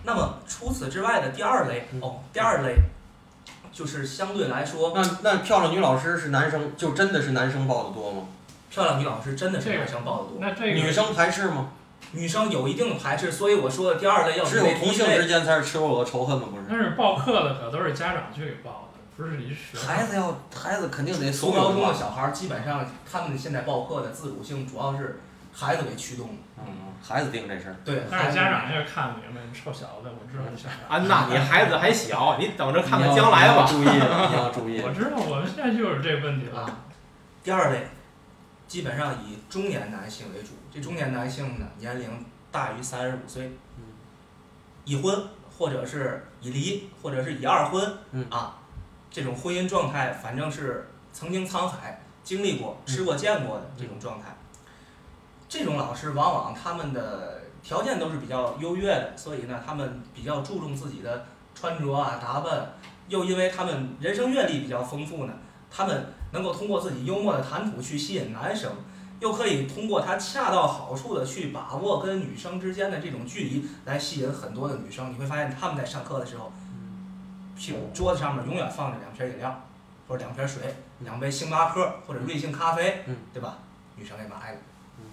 [0.03, 2.75] 那么除此之外的第二类嗯哦，第二类
[3.71, 8.23] 就是相对来说，那那漂亮女老师是男生，就真的是男生报的多吗？
[8.69, 11.71] 漂亮女老师真的是男生报的多，那这个女生排斥吗？
[12.11, 16.47] 女生有一定的排斥，所以我说的第二类要只有同性之间才是赤裸裸的仇恨吗？
[16.51, 16.63] 不是。
[16.69, 18.84] 但是报课的可都是家长去给报的，
[19.15, 19.55] 不是你。
[19.75, 25.19] 孩子要孩子肯定得从高中的小孩儿，基本上他们现在报课的自主性主要是
[25.53, 26.33] 孩子给驱动的。
[26.57, 27.75] 嗯，孩子定这事儿。
[27.85, 30.77] 对，但是家长也看不明白，臭小子，我知道你想啥。
[30.89, 33.65] 安娜，你孩子还小，你等着看看将来吧。
[33.69, 34.81] 你要注意，你要注意。
[34.81, 36.61] 我知道，我们现在就是这问题了。
[36.61, 36.79] 啊，
[37.43, 37.87] 第二类，
[38.67, 40.49] 基本上以中年男性为主。
[40.73, 43.45] 这中年男性呢，年龄大于三十五岁，
[43.77, 43.83] 嗯
[44.83, 48.57] 已婚或者是已离或者是已二婚，嗯啊，
[49.15, 54.35] 这种婚姻状态，反正是曾经沧海经历过、嗯吃过、见过的这种状态。
[55.47, 62.73] 这种老师往往他们的条件都是比较优越的，所以呢，他们比较注重自己的穿着啊、打扮，
[63.07, 65.31] 又因为他们人生阅历比较丰富呢，
[65.71, 68.69] 他们能够通过自己幽默的谈吐去吸引男生，
[69.21, 75.13] 又可以通过他恰到好处的去把握跟女生之间的这种距离，来吸引很多的女生。
[75.13, 76.51] 你会发现他们在上课的时候，
[77.57, 79.61] 屁股桌子上面永远放着两瓶饮料，
[80.07, 80.63] 或者两瓶水，
[80.99, 83.57] 两杯星巴克或者瑞幸咖啡嗯，对吧？
[83.95, 84.57] 女生给买了
[84.99, 85.05] 嗯，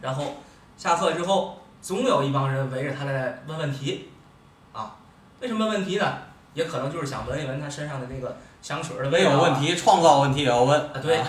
[0.00, 0.36] 然后
[0.76, 4.10] 下课之后，总有一帮人围着他来问问题，
[4.72, 4.96] 啊，
[5.40, 6.18] 为什么问问题呢？
[6.54, 9.32] 也可能就是想闻一闻他身上的那个香水儿的味道、啊。
[9.32, 10.80] 没有问题，创造问题也要问。
[10.80, 11.28] 啊，对啊，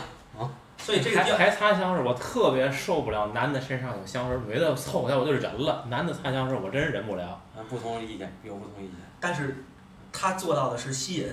[0.78, 5.86] 所以这个还还擦香水，我特别受不了男的身上有香水味的，凑合下我就忍了。
[5.90, 7.42] 男的擦香水，我真忍不了。
[7.56, 8.96] 啊，不同意见，有不同意见。
[9.20, 9.66] 但是
[10.12, 11.28] 他做到的是吸引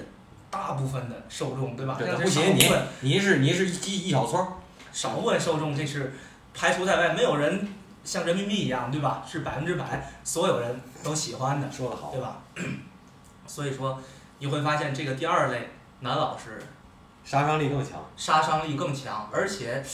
[0.50, 1.96] 大部分的受众，对吧？
[1.98, 4.48] 对不行你少部分你是您是一一小撮儿，
[4.92, 6.12] 少部分受众这是
[6.54, 7.68] 排除在外，没有人
[8.04, 9.22] 像人民币一样，对吧？
[9.30, 12.20] 是百分之百所有人都喜欢的，说得好对。
[12.20, 12.38] 吧？
[13.46, 14.00] 所以说
[14.38, 16.60] 你会发现这个第二类男老师
[17.24, 18.04] 杀伤力更强。
[18.16, 19.84] 杀伤力更强，而且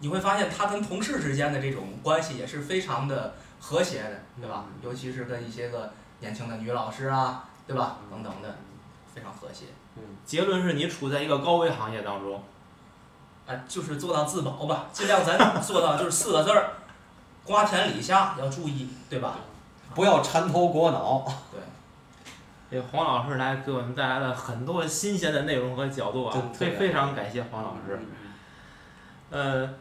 [0.00, 4.64] 你会发现他跟同事之间的这种关系也是非常的和谐的，对吧？
[4.82, 7.96] 尤其是跟一些个年轻的女老师啊，对吧？
[8.10, 8.56] 等等的，
[9.14, 9.66] 非常和谐。
[10.24, 12.42] 结论是你处在一个高危行业当中。
[13.46, 16.70] 啊，就是做到自保吧，尽量咱做到就是四个字儿，
[17.44, 19.36] 瓜田李下要注意，对吧？
[19.94, 21.24] 不要缠头裹脑。
[21.52, 21.60] 对，
[22.68, 28.00] 这黄老师来给我们带来了很多新鲜的内容和角度啊，非非常感谢黄老师。
[29.30, 29.74] 呃，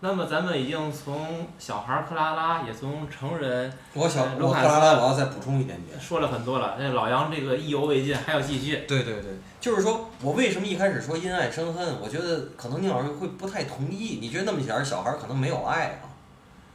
[0.00, 5.98] 那么咱们已经从小孩儿克拉拉，也从成人我小我克拉拉，我要再补充一点点。
[5.98, 6.76] 说了很多了。
[6.78, 8.84] 那老杨这个意犹未尽，还要继续。
[8.86, 11.98] 对对对，就是说我为什么一开始说因爱生恨？
[12.02, 14.18] 我觉得可能宁老师会不太同意。
[14.20, 16.12] 你觉得那么点儿小孩儿可能没有爱啊？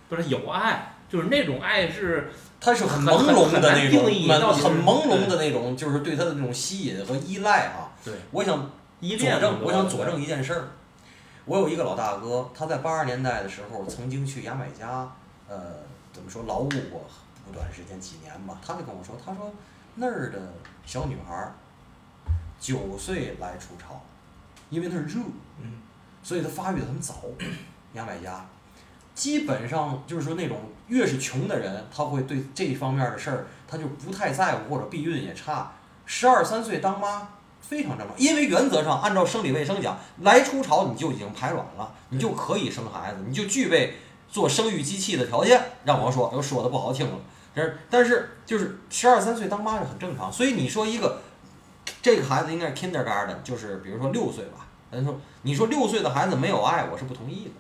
[0.10, 4.04] 不是有爱，就是那种爱是他是很很朦胧的那种，
[4.52, 7.94] 很朦胧的那种，就是对他的那种吸引和依赖啊。
[8.04, 10.68] 对，我想依佐证，恋我想佐证一件事儿。
[11.52, 15.06] 我有一个老大哥，他在八十年代的时候曾经去牙买加，
[15.50, 15.60] 呃，
[16.14, 17.06] 怎么说劳务过
[17.46, 18.58] 不短时间几年吧。
[18.66, 19.52] 他就跟我说，他说
[19.96, 20.54] 那儿的
[20.86, 21.54] 小女孩儿
[22.58, 24.02] 九岁来出潮，
[24.70, 25.20] 因为那儿热，
[25.62, 25.82] 嗯，
[26.24, 27.16] 所以她发育的很早。
[27.96, 28.46] 牙买加
[29.14, 35.74] 基本上就是说那种越是穷的人，他会对这方面的事儿他就不太在乎，或者避孕也差。
[36.06, 37.28] 十二三岁当妈
[37.62, 43.96] 非常正常，因为原则上按照生理卫生讲，来初潮你就已经排卵了，你就可以生孩子，你就具备
[44.30, 45.62] 做生育机器的条件。
[45.86, 47.18] 让我说，又说的不好听了，
[47.54, 51.22] 但是但是就是十二三岁当妈是很正常，所以你说一个
[52.02, 57.52] 这个孩子应该是 kindergarten，就是比如说六岁吧，咱说你说六岁的孩子没有爱，我是不同意的。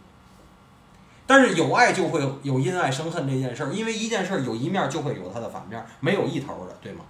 [1.25, 7.05] 但是有爱就会有因爱生恨这件事儿，因为一件事儿有一面儿就会有它的反面儿，没有一头儿的，对吗？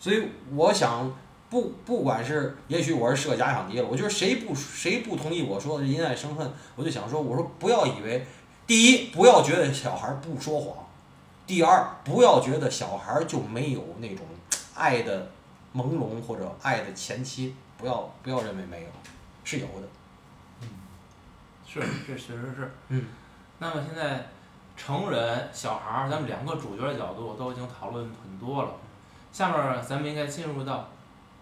[0.00, 1.14] 所以我想，
[1.48, 8.26] 不不管是，也许我是设假想敌了，我觉得谁不谁不同意我说的因爱生恨，我就想说，我说不要以为，
[8.66, 10.86] 第一不要觉得小孩儿不说谎，
[11.46, 14.26] 第二不要觉得小孩儿就没有那种
[14.74, 15.30] 爱的
[15.74, 18.88] 朦胧或者爱的前期，不要不要认为没有，
[19.44, 19.88] 是有的。
[20.62, 20.68] 嗯
[21.66, 22.72] 是，这确实是。
[22.88, 23.04] 嗯。
[23.58, 24.26] 那么现在
[24.76, 28.70] 成人、小孩儿，咱们两个主角的角度都已经讨论很多了。
[29.32, 30.88] 下面儿咱们应该进入到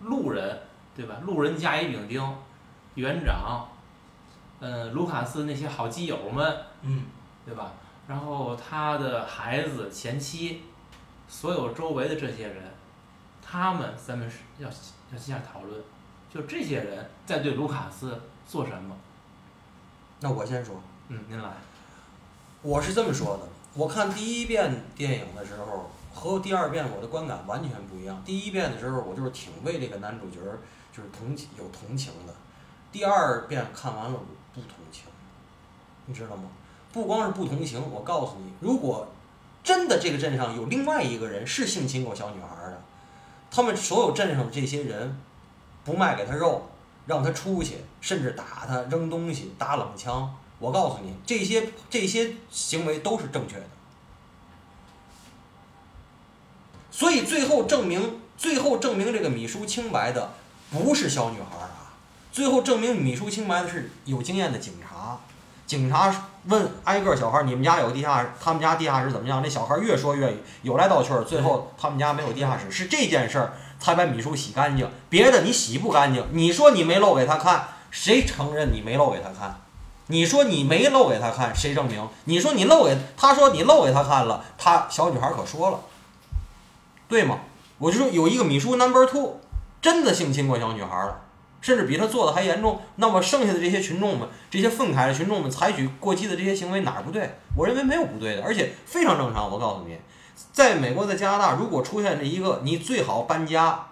[0.00, 0.60] 路人，
[0.96, 1.16] 对吧？
[1.24, 2.22] 路人甲乙丙丁，
[2.94, 3.68] 园长，
[4.60, 7.04] 嗯，卢卡斯那些好基友们，嗯，
[7.44, 7.72] 对吧？
[8.06, 10.62] 然后他的孩子、前妻，
[11.26, 12.62] 所有周围的这些人，
[13.42, 15.82] 他们咱们是要要进行讨论，
[16.32, 18.94] 就这些人在对卢卡斯做什么？
[20.20, 20.80] 那我先说。
[21.08, 21.50] 嗯，您来。
[22.62, 23.42] 我是这么说的，
[23.74, 28.22] 我看第一遍电影的时候和第二遍我的观感完全不一样。
[28.24, 30.60] 第一遍的时候，我就是挺为这个男主角儿
[30.96, 32.32] 就是同情有同情的，
[32.92, 34.24] 第二遍看完了我
[34.54, 35.02] 不同情，
[36.06, 36.44] 你知道吗？
[36.92, 39.08] 不光是不同情，我告诉你，如果
[39.64, 42.80] 真的这个镇上有另外一个人是性侵过小女孩的，
[43.50, 45.18] 他们所有镇上的这些人
[45.84, 46.68] 不卖给他肉，
[47.06, 50.32] 让他出去，甚至打他、扔东西、打冷枪。
[50.60, 53.66] 我告诉你，这些这些行为都是正确的，
[56.96, 60.30] 所以最后证明，最后证明这个米叔清白的
[60.70, 61.90] 不是小女孩儿啊，
[62.30, 65.18] 最后证明米叔清白的是有经验的警察。
[65.66, 68.30] 警察问挨个小孩儿：“你们家有地下室？
[68.40, 74.88] 他们家地下室怎么样？”那小孩儿越说越有来道去儿，最后他们家没有地下室，是这件事儿才把米叔洗干净。
[75.08, 79.62] 别的你洗不干净，你说你没露给他看，谁承认你没露给他看？
[80.06, 82.08] 你说你没露给他看，谁证明？
[82.26, 85.80] 你说你露给他说你露给他看了，他小女孩可说了，
[87.14, 87.38] 对吗？
[87.78, 89.38] 我就说有一个米叔 number two，
[89.80, 91.20] 真的性侵过小女孩了，
[91.60, 92.80] 甚至比他做的还严重。
[92.96, 97.38] 那么剩下的这些群众们，这些愤慨的群众们采取过激的这些行为哪儿不对？
[97.56, 99.48] 我认为没有不对的，而且非常正常。
[99.48, 99.96] 我告诉你，
[100.52, 103.86] 在美国，在加拿大，如果出现这一个，你最好搬家，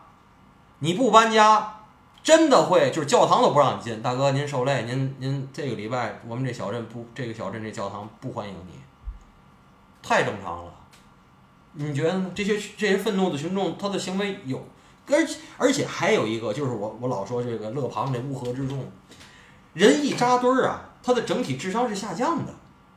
[0.81, 1.77] 你不搬家。
[2.25, 8.75] 真的会，就是教堂都不让你进，大哥您受累，您您这个礼拜我们这小镇不，这个小镇这教堂不欢迎你，
[10.03, 10.72] 太正常了。
[11.75, 12.31] 你觉得呢？
[12.35, 14.63] 这些这些愤怒的群众，他的行为有，
[15.11, 18.85] 而且而且还有一个，就是我我老说这个勒庞这乌合之众，
[19.75, 22.55] 人一扎堆儿啊，他的整体智商是下降的，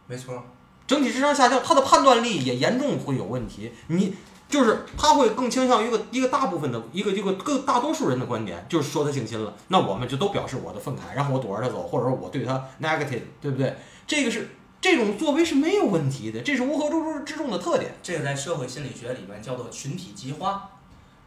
[0.08, 0.44] 没错。
[0.88, 3.72] 整体智商下降，他的判断力也严重会有问题。
[3.88, 4.14] 你。
[4.48, 13.76] 就是他会更倾向于一个一个大部分的一个一个更大多数人的观点，就是说他性侵了，那我们就都表示我的愤慨，然后我躲着他走，或者说我对他 negative，对不对？
[14.06, 14.48] 这个是
[14.86, 17.96] 这种作为是没有问题的，这是乌合之之众的特点。
[18.04, 20.70] 这个在社会心理学里面叫做群体极化。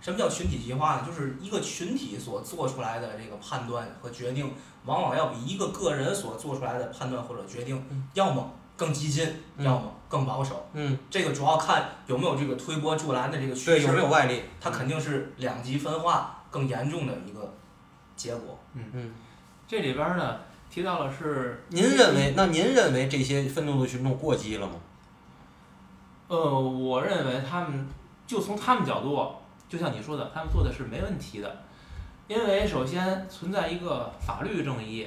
[0.01, 1.05] 什么叫群体极化呢？
[1.05, 9.27] 就是一个群体所做出来的这个判断和决定，往往要比一个个人所做出来的判断或者决定，要么更激进，
[9.59, 10.69] 要么更保守。
[10.75, 13.71] 嗯，这个主要看有没有这个推波助澜的这个趋势。
[13.73, 14.43] 对，有没有外力？
[14.61, 17.53] 它肯定是两极分化更严重的一个
[18.15, 18.57] 结果。
[18.75, 19.15] 嗯嗯，
[19.67, 20.39] 这里边儿呢
[20.71, 22.35] 提到了是，您认为？
[22.37, 24.75] 那您认为这些愤怒的群众过激了吗？
[26.29, 27.89] 呃，我认为他们
[28.27, 29.27] 就从他们角度，
[29.69, 31.63] 就像你说的，他们做的是没问题的，
[32.27, 35.07] 因为首先存在一个法律正义，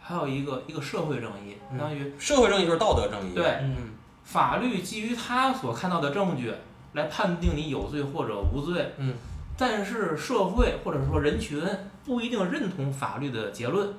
[0.00, 3.34] 还有一个一个社会正义，相当于社会正义就是道德正义。
[3.34, 3.90] 对，嗯，
[4.24, 6.54] 法律基于他所看到的证据
[6.94, 9.14] 来判定你有罪或者无罪，嗯，
[9.58, 11.62] 但是社会或者说人群
[12.04, 13.94] 不一定认同法律的结论，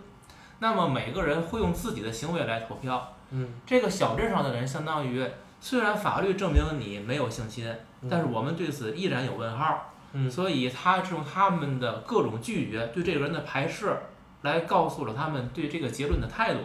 [0.59, 5.25] 那么每个人会用自己的行为来投票，嗯，这个小镇上的人相当于
[5.59, 7.75] 虽然法律证明你没有性侵，
[8.09, 10.29] 但是我们对此依然有问号，嗯。
[10.31, 13.97] 所以他是用他们的各种拒绝对这个人的排斥
[14.43, 16.59] 来告诉了他们对这个结论的态度。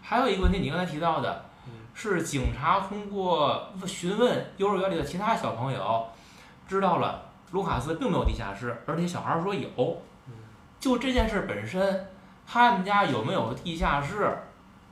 [0.00, 1.46] 还有一个问题，你刚才提到的，
[1.94, 6.06] 是警察通过询问幼儿园里的其他小朋友，
[6.66, 10.02] 知道了卢卡斯并没有地下室，而且小孩儿说有。
[10.80, 12.06] 就这件事本身，
[12.50, 14.38] 他们家有没有地下室，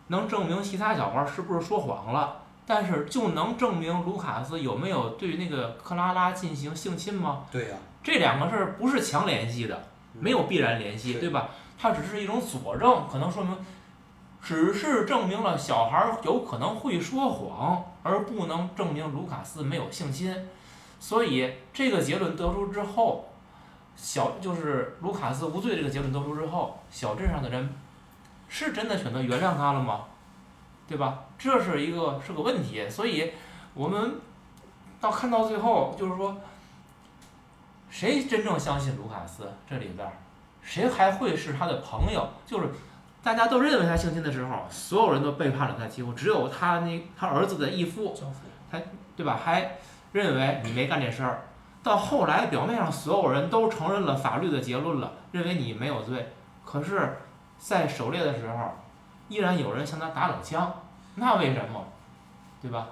[0.09, 7.45] 能证明其他小孩儿是不是说谎了，但是就能证明卢卡斯有没有对那个克拉拉进行性侵吗？
[7.51, 11.49] 对呀、这两个事儿不是强联系的，没有必然联系，对对吧？
[11.79, 13.57] 它只是一种佐证，可能说明，
[14.43, 20.47] 只是证明了小孩儿有可能会说谎，而不能证明卢卡斯没有性侵。
[21.01, 23.26] 所以这个结论得出之后，
[23.97, 27.69] 小就是卢卡斯无罪这个结论得出之后，小镇上的人
[28.49, 30.05] 是真的选择原谅他了吗？
[30.87, 31.25] 对吧？
[31.37, 33.33] 这是一个是个问题，所以
[33.75, 34.21] 我们
[35.01, 36.37] 到看到最后，就是说，
[37.91, 40.13] 谁真正相信卢卡斯这里边儿，
[40.63, 42.29] 谁还会是他的朋友？
[42.47, 42.69] 就是
[43.23, 48.15] 大家都认为他性侵的时候，所有人都背叛了他，几乎只有他那他儿子的义父，
[48.71, 48.81] 他
[49.17, 49.37] 对吧？
[49.43, 49.79] 还
[50.13, 51.43] 认为你没干这事儿。
[51.87, 56.33] 到后来，表面上所有人都承认了法律的结论了，认为你没有罪。
[56.65, 57.17] 可是，
[57.61, 58.73] 在狩猎的时候，
[59.29, 60.83] 依然有人向他打冷枪，
[61.15, 61.87] 那为什么？
[62.61, 62.89] 对吧？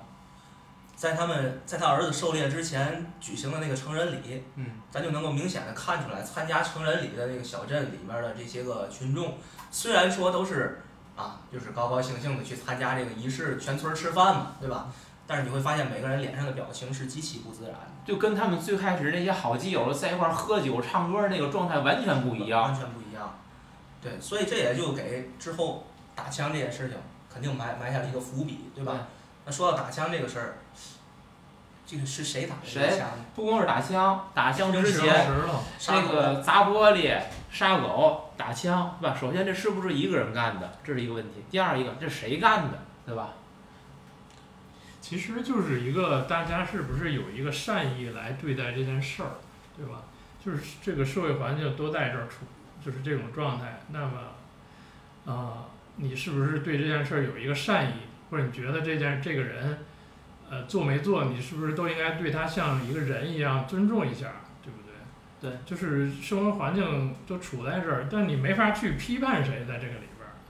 [0.94, 9.34] 在他们在他儿子狩猎之前举行的那个成人礼，嗯，咱就能够明显的看出来，参加成人礼的那个小镇里面的这些个群众，
[9.72, 10.84] 虽然说都是
[11.16, 14.86] 啊，就是高高兴兴的去参加这个仪式，全村吃饭嘛，对吧？
[15.26, 22.62] 但是你会发现每个人脸上的表情是极其不自然的，就跟他们最开始那些好基友在一块儿喝酒唱歌那个状态完全不一样。
[22.62, 23.38] 完全不一样。
[24.02, 26.98] 对，所以这也就给之后打枪这件事情
[27.32, 29.08] 肯定埋埋下了一个伏笔，对吧？
[29.46, 30.54] 那说到打枪这个事儿，
[31.86, 33.24] 这个是谁打的这个谁枪呢？
[33.34, 37.18] 不光是打枪，打枪之前，石头，杀那个砸玻璃、
[37.50, 39.16] 杀狗、打枪，对吧？
[39.18, 41.42] 首先这是不是一个人干的，这是一个问题。
[41.50, 43.30] 第二一个，这谁干的，对吧？
[45.04, 49.32] 其实就是一个大家是不是有一个善意来对待这件事儿，
[49.76, 50.04] 对吧？
[50.42, 52.46] 就是这个社会环境都在这儿处，
[52.82, 53.82] 就是这种状态。
[53.92, 57.92] 那么，啊、你是不是对这件事儿有一个善意，
[58.30, 59.80] 或者你觉得这件这个人，
[60.48, 64.32] 呃，做没做，你是不是都应该对他像一个人一样尊重一下，
[64.62, 65.50] 对不对？
[65.50, 70.06] 对，就是生活环境都处在这儿，但你没法去批判谁在这个里。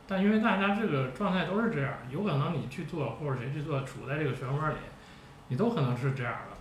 [0.06, 4.76] 但因为大家这个状态都是这样，有可能你去做或者谁去做，处在这个漩涡里，
[5.48, 6.56] 你都可能是这样的。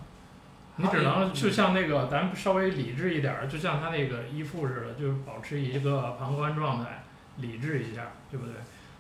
[0.78, 7.04] 你只能就像那个，咱们稍微理智一点儿，就像他那个依附似的，就是保持一个旁观状态，
[7.38, 8.56] 理智一下，对不对？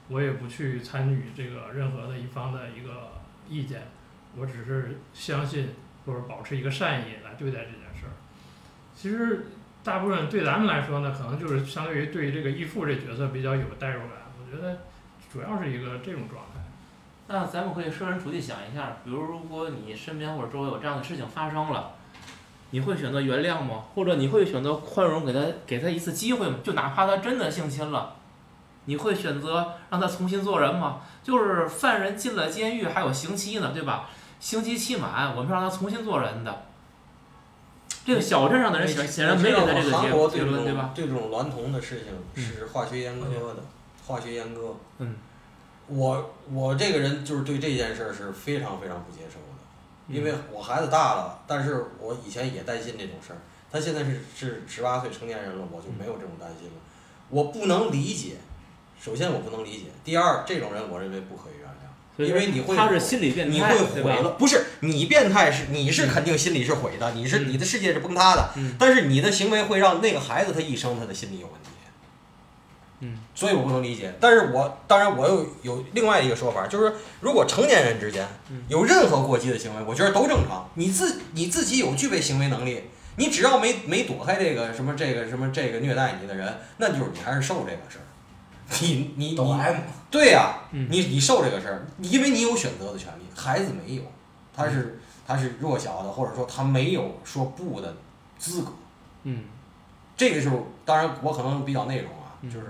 [0.09, 3.13] 我也不去参与这个任何的一方的一个
[3.49, 3.83] 意见，
[4.37, 5.69] 我只是相信
[6.05, 8.13] 或者保持一个善意来对待这件事儿。
[8.93, 9.47] 其实
[9.83, 14.22] 大部分对咱们来说呢，可能就是相对于对这个义父这角色比较有代入感。
[14.53, 14.77] 我觉得
[15.31, 16.61] 主要是一个这种状态。
[17.27, 21.93] 那咱们可以设身处地想一下，比如如果你身边或者周围有这样的事情发生了，
[22.69, 23.85] 你会选择原谅吗？
[23.95, 26.57] 或者你会选择宽容，给他给他一次机会吗？
[26.63, 28.15] 就哪怕他真的性侵了，
[28.85, 31.01] 你会选择让他重新做人吗？
[31.23, 34.07] 就是犯人进了监狱还有刑期呢，对吧？
[34.39, 36.65] 刑期期满，我们是让他重新做人的。
[38.05, 40.91] 这个小镇上的人显显然没给他这个结结论，对吧？
[40.93, 43.63] 这种娈童的事情是化学阉割的，
[44.05, 44.75] 化学阉割。
[44.99, 45.15] 嗯。
[45.87, 49.59] 我我这个人就是对这件事儿是非常非常不接受的，
[50.07, 53.39] 嗯因为我孩子大了，但是我以前也担心这种事儿。
[53.69, 56.73] 他现在是是十八岁成年人了，我就没有这种担心了。
[57.29, 58.37] 我不能理解，
[59.01, 62.29] 首先我不能理解，第二这种人我认为不可以原谅。
[62.29, 71.71] 因为你会他是心理变态，你会毁了，不是你变态是你是肯定心理是毁的，你是嗯你的世界是崩塌的，嗯但是你的行为会让那个孩子他一生他的心理有问题，
[73.03, 74.13] 嗯，所以我不能理解。
[74.19, 80.69] 但是我当然我又有另外一个说法，就是如果成年人之间嗯有任何过激的行为，我觉得都正常。
[80.75, 82.83] 你自你自己有具备行为能力，
[83.17, 88.05] 你只要没没躲开这个什么这个什么这个虐待你的人，那就是你还是受这个事儿。
[88.81, 89.75] 你你抖你 M，
[90.09, 94.01] 对呀、嗯你你受这个事儿，因为你有选择的权利，孩子没有，
[94.55, 97.93] 他是他是弱小的，或者说他没有说不的
[98.39, 98.71] 资格。
[99.23, 99.43] 嗯
[100.15, 102.67] 这个时候，当然我可能比较内容啊，嗯就是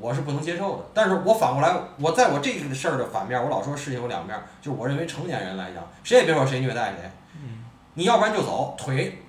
[0.00, 0.84] 我是不能接受的。
[0.94, 9.22] 但是我反过来，我在我这个事儿的反面，我老说事情有两面儿，就是我认为成年人来讲，谁也别说谁虐待谁，嗯你要不然就走，腿、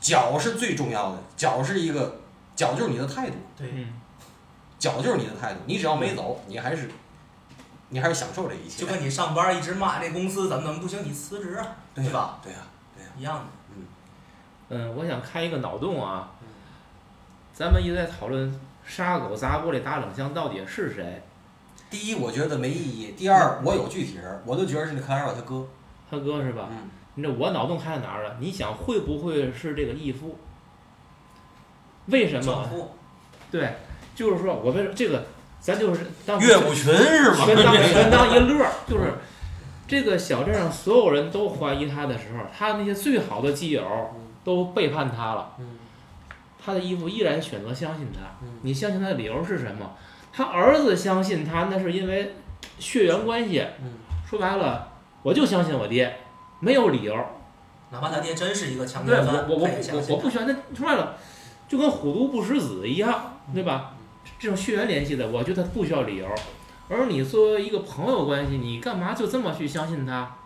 [0.00, 2.16] 脚是最重要的，脚是一个，
[2.54, 3.92] 脚就是你的态度，对，嗯，
[4.78, 6.90] 脚就是你的态度，你只要没走，你还是，
[7.90, 12.38] 你还是享受这一切，就跟你上班一直骂这公司怎么怎么不行，你辞职啊，对呀吧？
[12.42, 12.58] 对呀、
[13.16, 13.44] 一样的。
[14.68, 16.28] 嗯，我想开一个脑洞啊，
[17.54, 18.52] 咱们一直在讨论
[18.86, 21.22] 杀狗、砸玻璃、打冷枪到底是谁？
[21.90, 25.66] 第一，我觉得没意义；第二，我有具体人，我都觉得是那克莱尔他哥。
[26.10, 26.68] 他哥是吧？
[26.70, 28.36] 嗯，你这我脑洞开在哪儿了？
[28.40, 30.38] 你想会不会是这个义夫？
[32.06, 32.68] 为什么？
[33.50, 33.74] 对，
[34.14, 35.26] 就是说我们这个，
[35.60, 37.44] 咱就是当岳不群是吗？
[37.44, 39.14] 全当 全当一乐儿，就是
[39.88, 43.84] 这个小镇上所有人都怀疑他的时候，他那些最好的基友
[44.44, 45.78] 都背叛他了，嗯
[46.66, 48.20] 他的义父依然选择相信他。
[48.42, 49.92] 嗯你相信他的理由是什么？
[50.32, 52.34] 他儿子相信他，那是因为
[52.80, 53.64] 血缘关系。
[53.80, 53.92] 嗯
[54.28, 54.88] 说白了，
[55.22, 56.18] 我就相信我爹，
[56.58, 57.16] 没有理由。
[57.90, 61.16] 哪怕他爹真是一个强对奸犯，我我我他也相信我我不喜欢，那说白了，
[61.68, 63.94] 就跟虎毒不食子一样，对吧？
[64.36, 66.26] 这种血缘联系的，我觉得不需要理由。
[66.88, 70.36] 而你作为一个朋友关系，你干嘛就这么去相信他？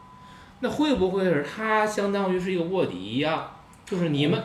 [0.60, 3.52] 那会不会是他相当于是一个卧底一样？
[3.86, 4.44] 就是你们，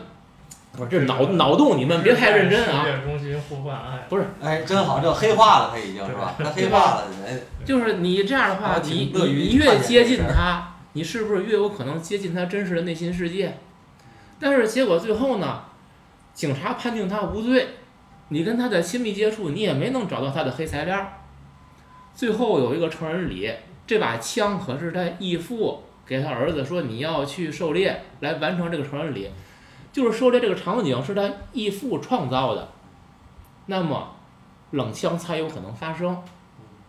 [0.76, 2.84] 不是这脑脑洞，你们别太认真啊！
[3.18, 4.06] 心互换爱，
[4.42, 6.34] 哎，真好，这黑化了，他已经是吧？
[6.38, 13.56] 他黑化了，人就是你这样的话，你你你越接近他，你是不是越有可能接近他真实的内心世界？
[14.38, 15.62] 但是结果最后呢，
[16.34, 17.68] 警察判定他无罪，
[18.28, 21.12] 你跟他的亲密接触，你也没能找到他的黑材料。
[22.14, 23.50] 最后有一个成人礼，
[23.86, 29.30] 这把枪可是他义父给他儿子说你要去狩猎来完成这个成人礼，
[29.96, 32.68] 就是狩猎这个场景是他义父创造的，
[33.64, 34.14] 那么
[34.72, 36.22] 冷枪才有可能发生。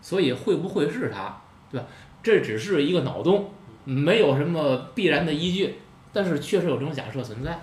[0.01, 1.37] 所以会不会是他，
[1.71, 1.87] 对吧？
[2.21, 3.49] 这只是一个脑洞，
[3.85, 5.79] 没有什么必然的依据，
[6.11, 7.61] 但是确实有这种假设存在。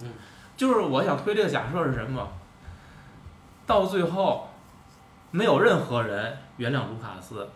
[0.00, 0.12] 嗯，
[0.56, 2.28] 就是我想推这个假设是什么？
[3.64, 4.48] 到最后，
[5.30, 7.48] 没有任何人原谅卢卡斯，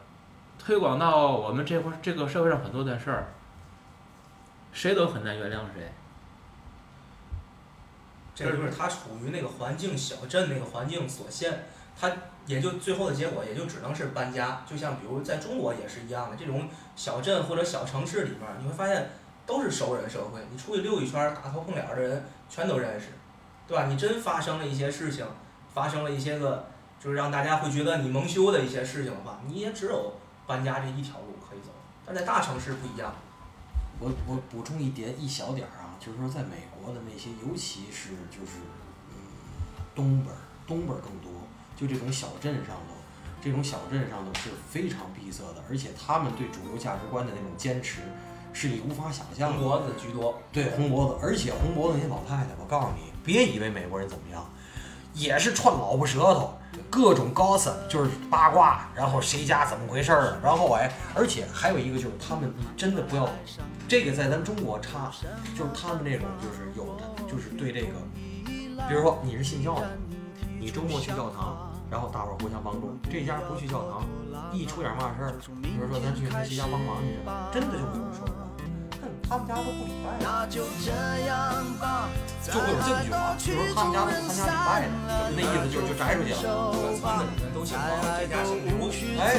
[0.56, 3.26] 推广到我们这会这个社会上很多的事儿，
[4.72, 5.92] 谁都很难原谅谁。
[8.34, 11.66] 这个就是他处于那个环境小镇那个环境所限，
[11.98, 12.10] 他
[12.46, 14.62] 也就最后的结果也就只能是搬家。
[14.68, 19.10] 就像比如在中国也是一样的，这种小镇或者小城市里面，你会发现
[19.46, 23.08] 都是熟人社会，你出去溜一圈，打头碰脸的人全都认识，
[23.66, 23.86] 对吧？
[23.86, 25.26] 你真发生了一些事情，
[25.74, 26.66] 发生了一些个
[26.98, 30.14] 就是让大家会觉得你蒙羞的一些事情的话，你也只有
[30.46, 31.70] 搬家这一条路可以走。
[32.06, 33.14] 但在大城市不一样，
[33.98, 38.59] 我我补充一点一小点儿，就是说在美国的那些，尤其是就是
[39.11, 39.14] 嗯
[39.94, 41.30] 东边儿东边儿更多，
[41.76, 42.94] 就这种小镇上头，
[43.42, 48.01] 这种小镇上头是非常闭塞的，而且他们对主流价值观的那种坚持，
[48.53, 49.59] 是你无法想象的。
[49.59, 50.40] 红脖子居多。
[50.51, 54.48] 对红脖子，而且红脖子那些老太太，我告诉你，别以为美国人怎么样，
[55.12, 56.55] 也是串老婆舌头，
[56.88, 63.28] 各种 gossip 就是八卦，然后谁家怎么回事儿，然后哎，而且还有一个就是他们真的不要，
[63.91, 65.11] 这个在咱中国差，
[65.59, 67.88] 就是他们那种就是有的就是对这个，
[68.88, 69.99] 比如说你是信教的，
[70.61, 74.07] 你周末去教堂，然后大伙儿互相帮助，这家不去教堂，
[74.53, 77.18] 一出点嘛事儿，比如说咱去他谁家帮忙去，
[77.53, 78.47] 真的就会有人说出来，
[79.30, 80.10] 他们家都不礼拜。
[80.18, 80.90] 那就这
[81.24, 82.08] 样吧，
[82.42, 84.82] 就会有这么句话，就说他们家都不参加礼拜，
[85.36, 86.42] 那意思就是就摘出去了。
[86.74, 87.86] 短餐的人都姓王，
[88.18, 88.90] 这家姓刘。
[89.20, 89.38] 哎，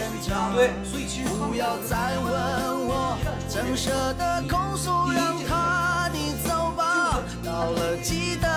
[0.55, 2.31] 对，所以其实他们不要再问
[2.87, 3.17] 我，
[3.49, 7.19] 真舍得控诉，让他你走吧。
[7.43, 8.47] 到了记得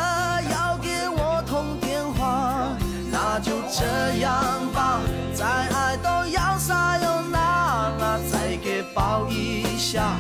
[0.52, 2.68] 要给我通电话，
[3.10, 4.30] 那就这样
[4.72, 5.00] 吧，
[5.34, 10.16] 再爱都要撒又那拉，再给抱一下，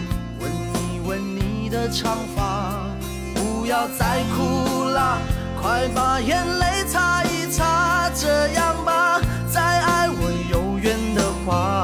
[1.74, 2.86] 的长发，
[3.34, 5.18] 不要再哭了，
[5.60, 9.20] 快把眼泪擦一擦，这样吧，
[9.52, 11.83] 再爱我有缘的话。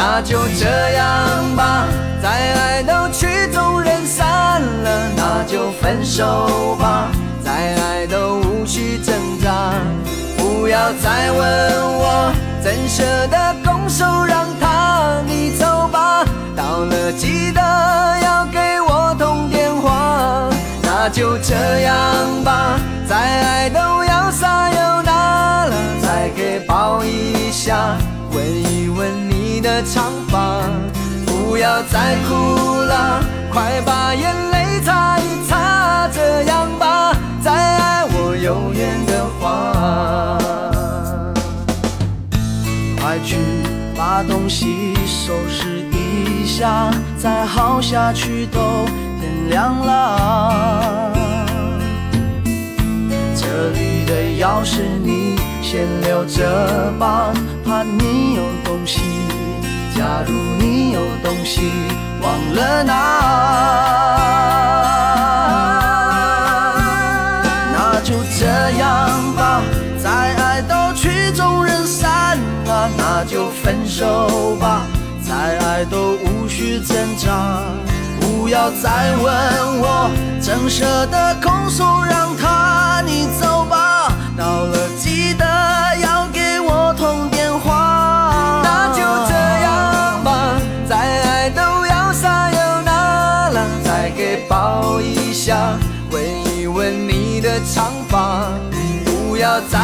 [0.00, 1.84] 那就这样吧，
[2.22, 7.08] 再爱都曲终人散了，那就分手吧，
[7.44, 9.72] 再爱都无需挣扎。
[10.36, 12.32] 不要再问我，
[12.62, 16.24] 怎舍得拱手让他你走吧。
[16.56, 17.60] 到了记得
[18.22, 20.48] 要给我通电话，
[20.80, 21.96] 那就这样
[22.44, 22.78] 吧，
[23.08, 27.96] 再爱都要撒又那了，再给抱一下，
[29.82, 30.60] 长发，
[31.26, 33.22] 不要再哭了，
[33.52, 40.38] 快把眼泪擦一擦，这样吧，再爱我有缘的话，
[43.00, 43.36] 快去
[43.96, 48.84] 把东西收拾一下，再耗下去都
[49.20, 51.12] 天亮了。
[53.36, 57.32] 这里的钥匙你先留着吧，
[57.64, 59.00] 怕你有东西。
[59.98, 61.72] 假如你有东西
[62.22, 62.92] 忘了拿，
[67.72, 68.46] 那就这
[68.78, 69.60] 样吧，
[70.00, 72.38] 再爱都曲终人散
[72.68, 74.82] 啊，那就分手吧，
[75.20, 75.34] 再
[75.66, 77.58] 爱都无需挣扎。
[78.20, 80.08] 不要再问我，
[80.40, 84.12] 怎舍得控诉，让他你走吧。
[84.36, 85.44] 到了记得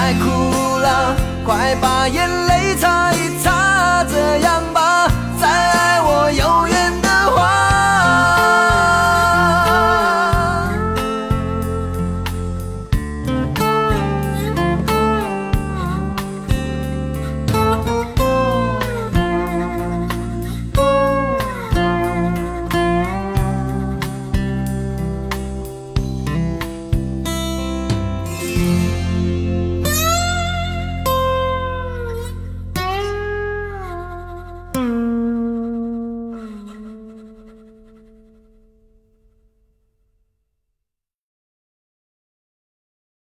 [0.04, 4.04] 别哭了，快把眼泪擦一擦。
[4.04, 5.08] 这样吧，
[5.40, 6.73] 再爱我有。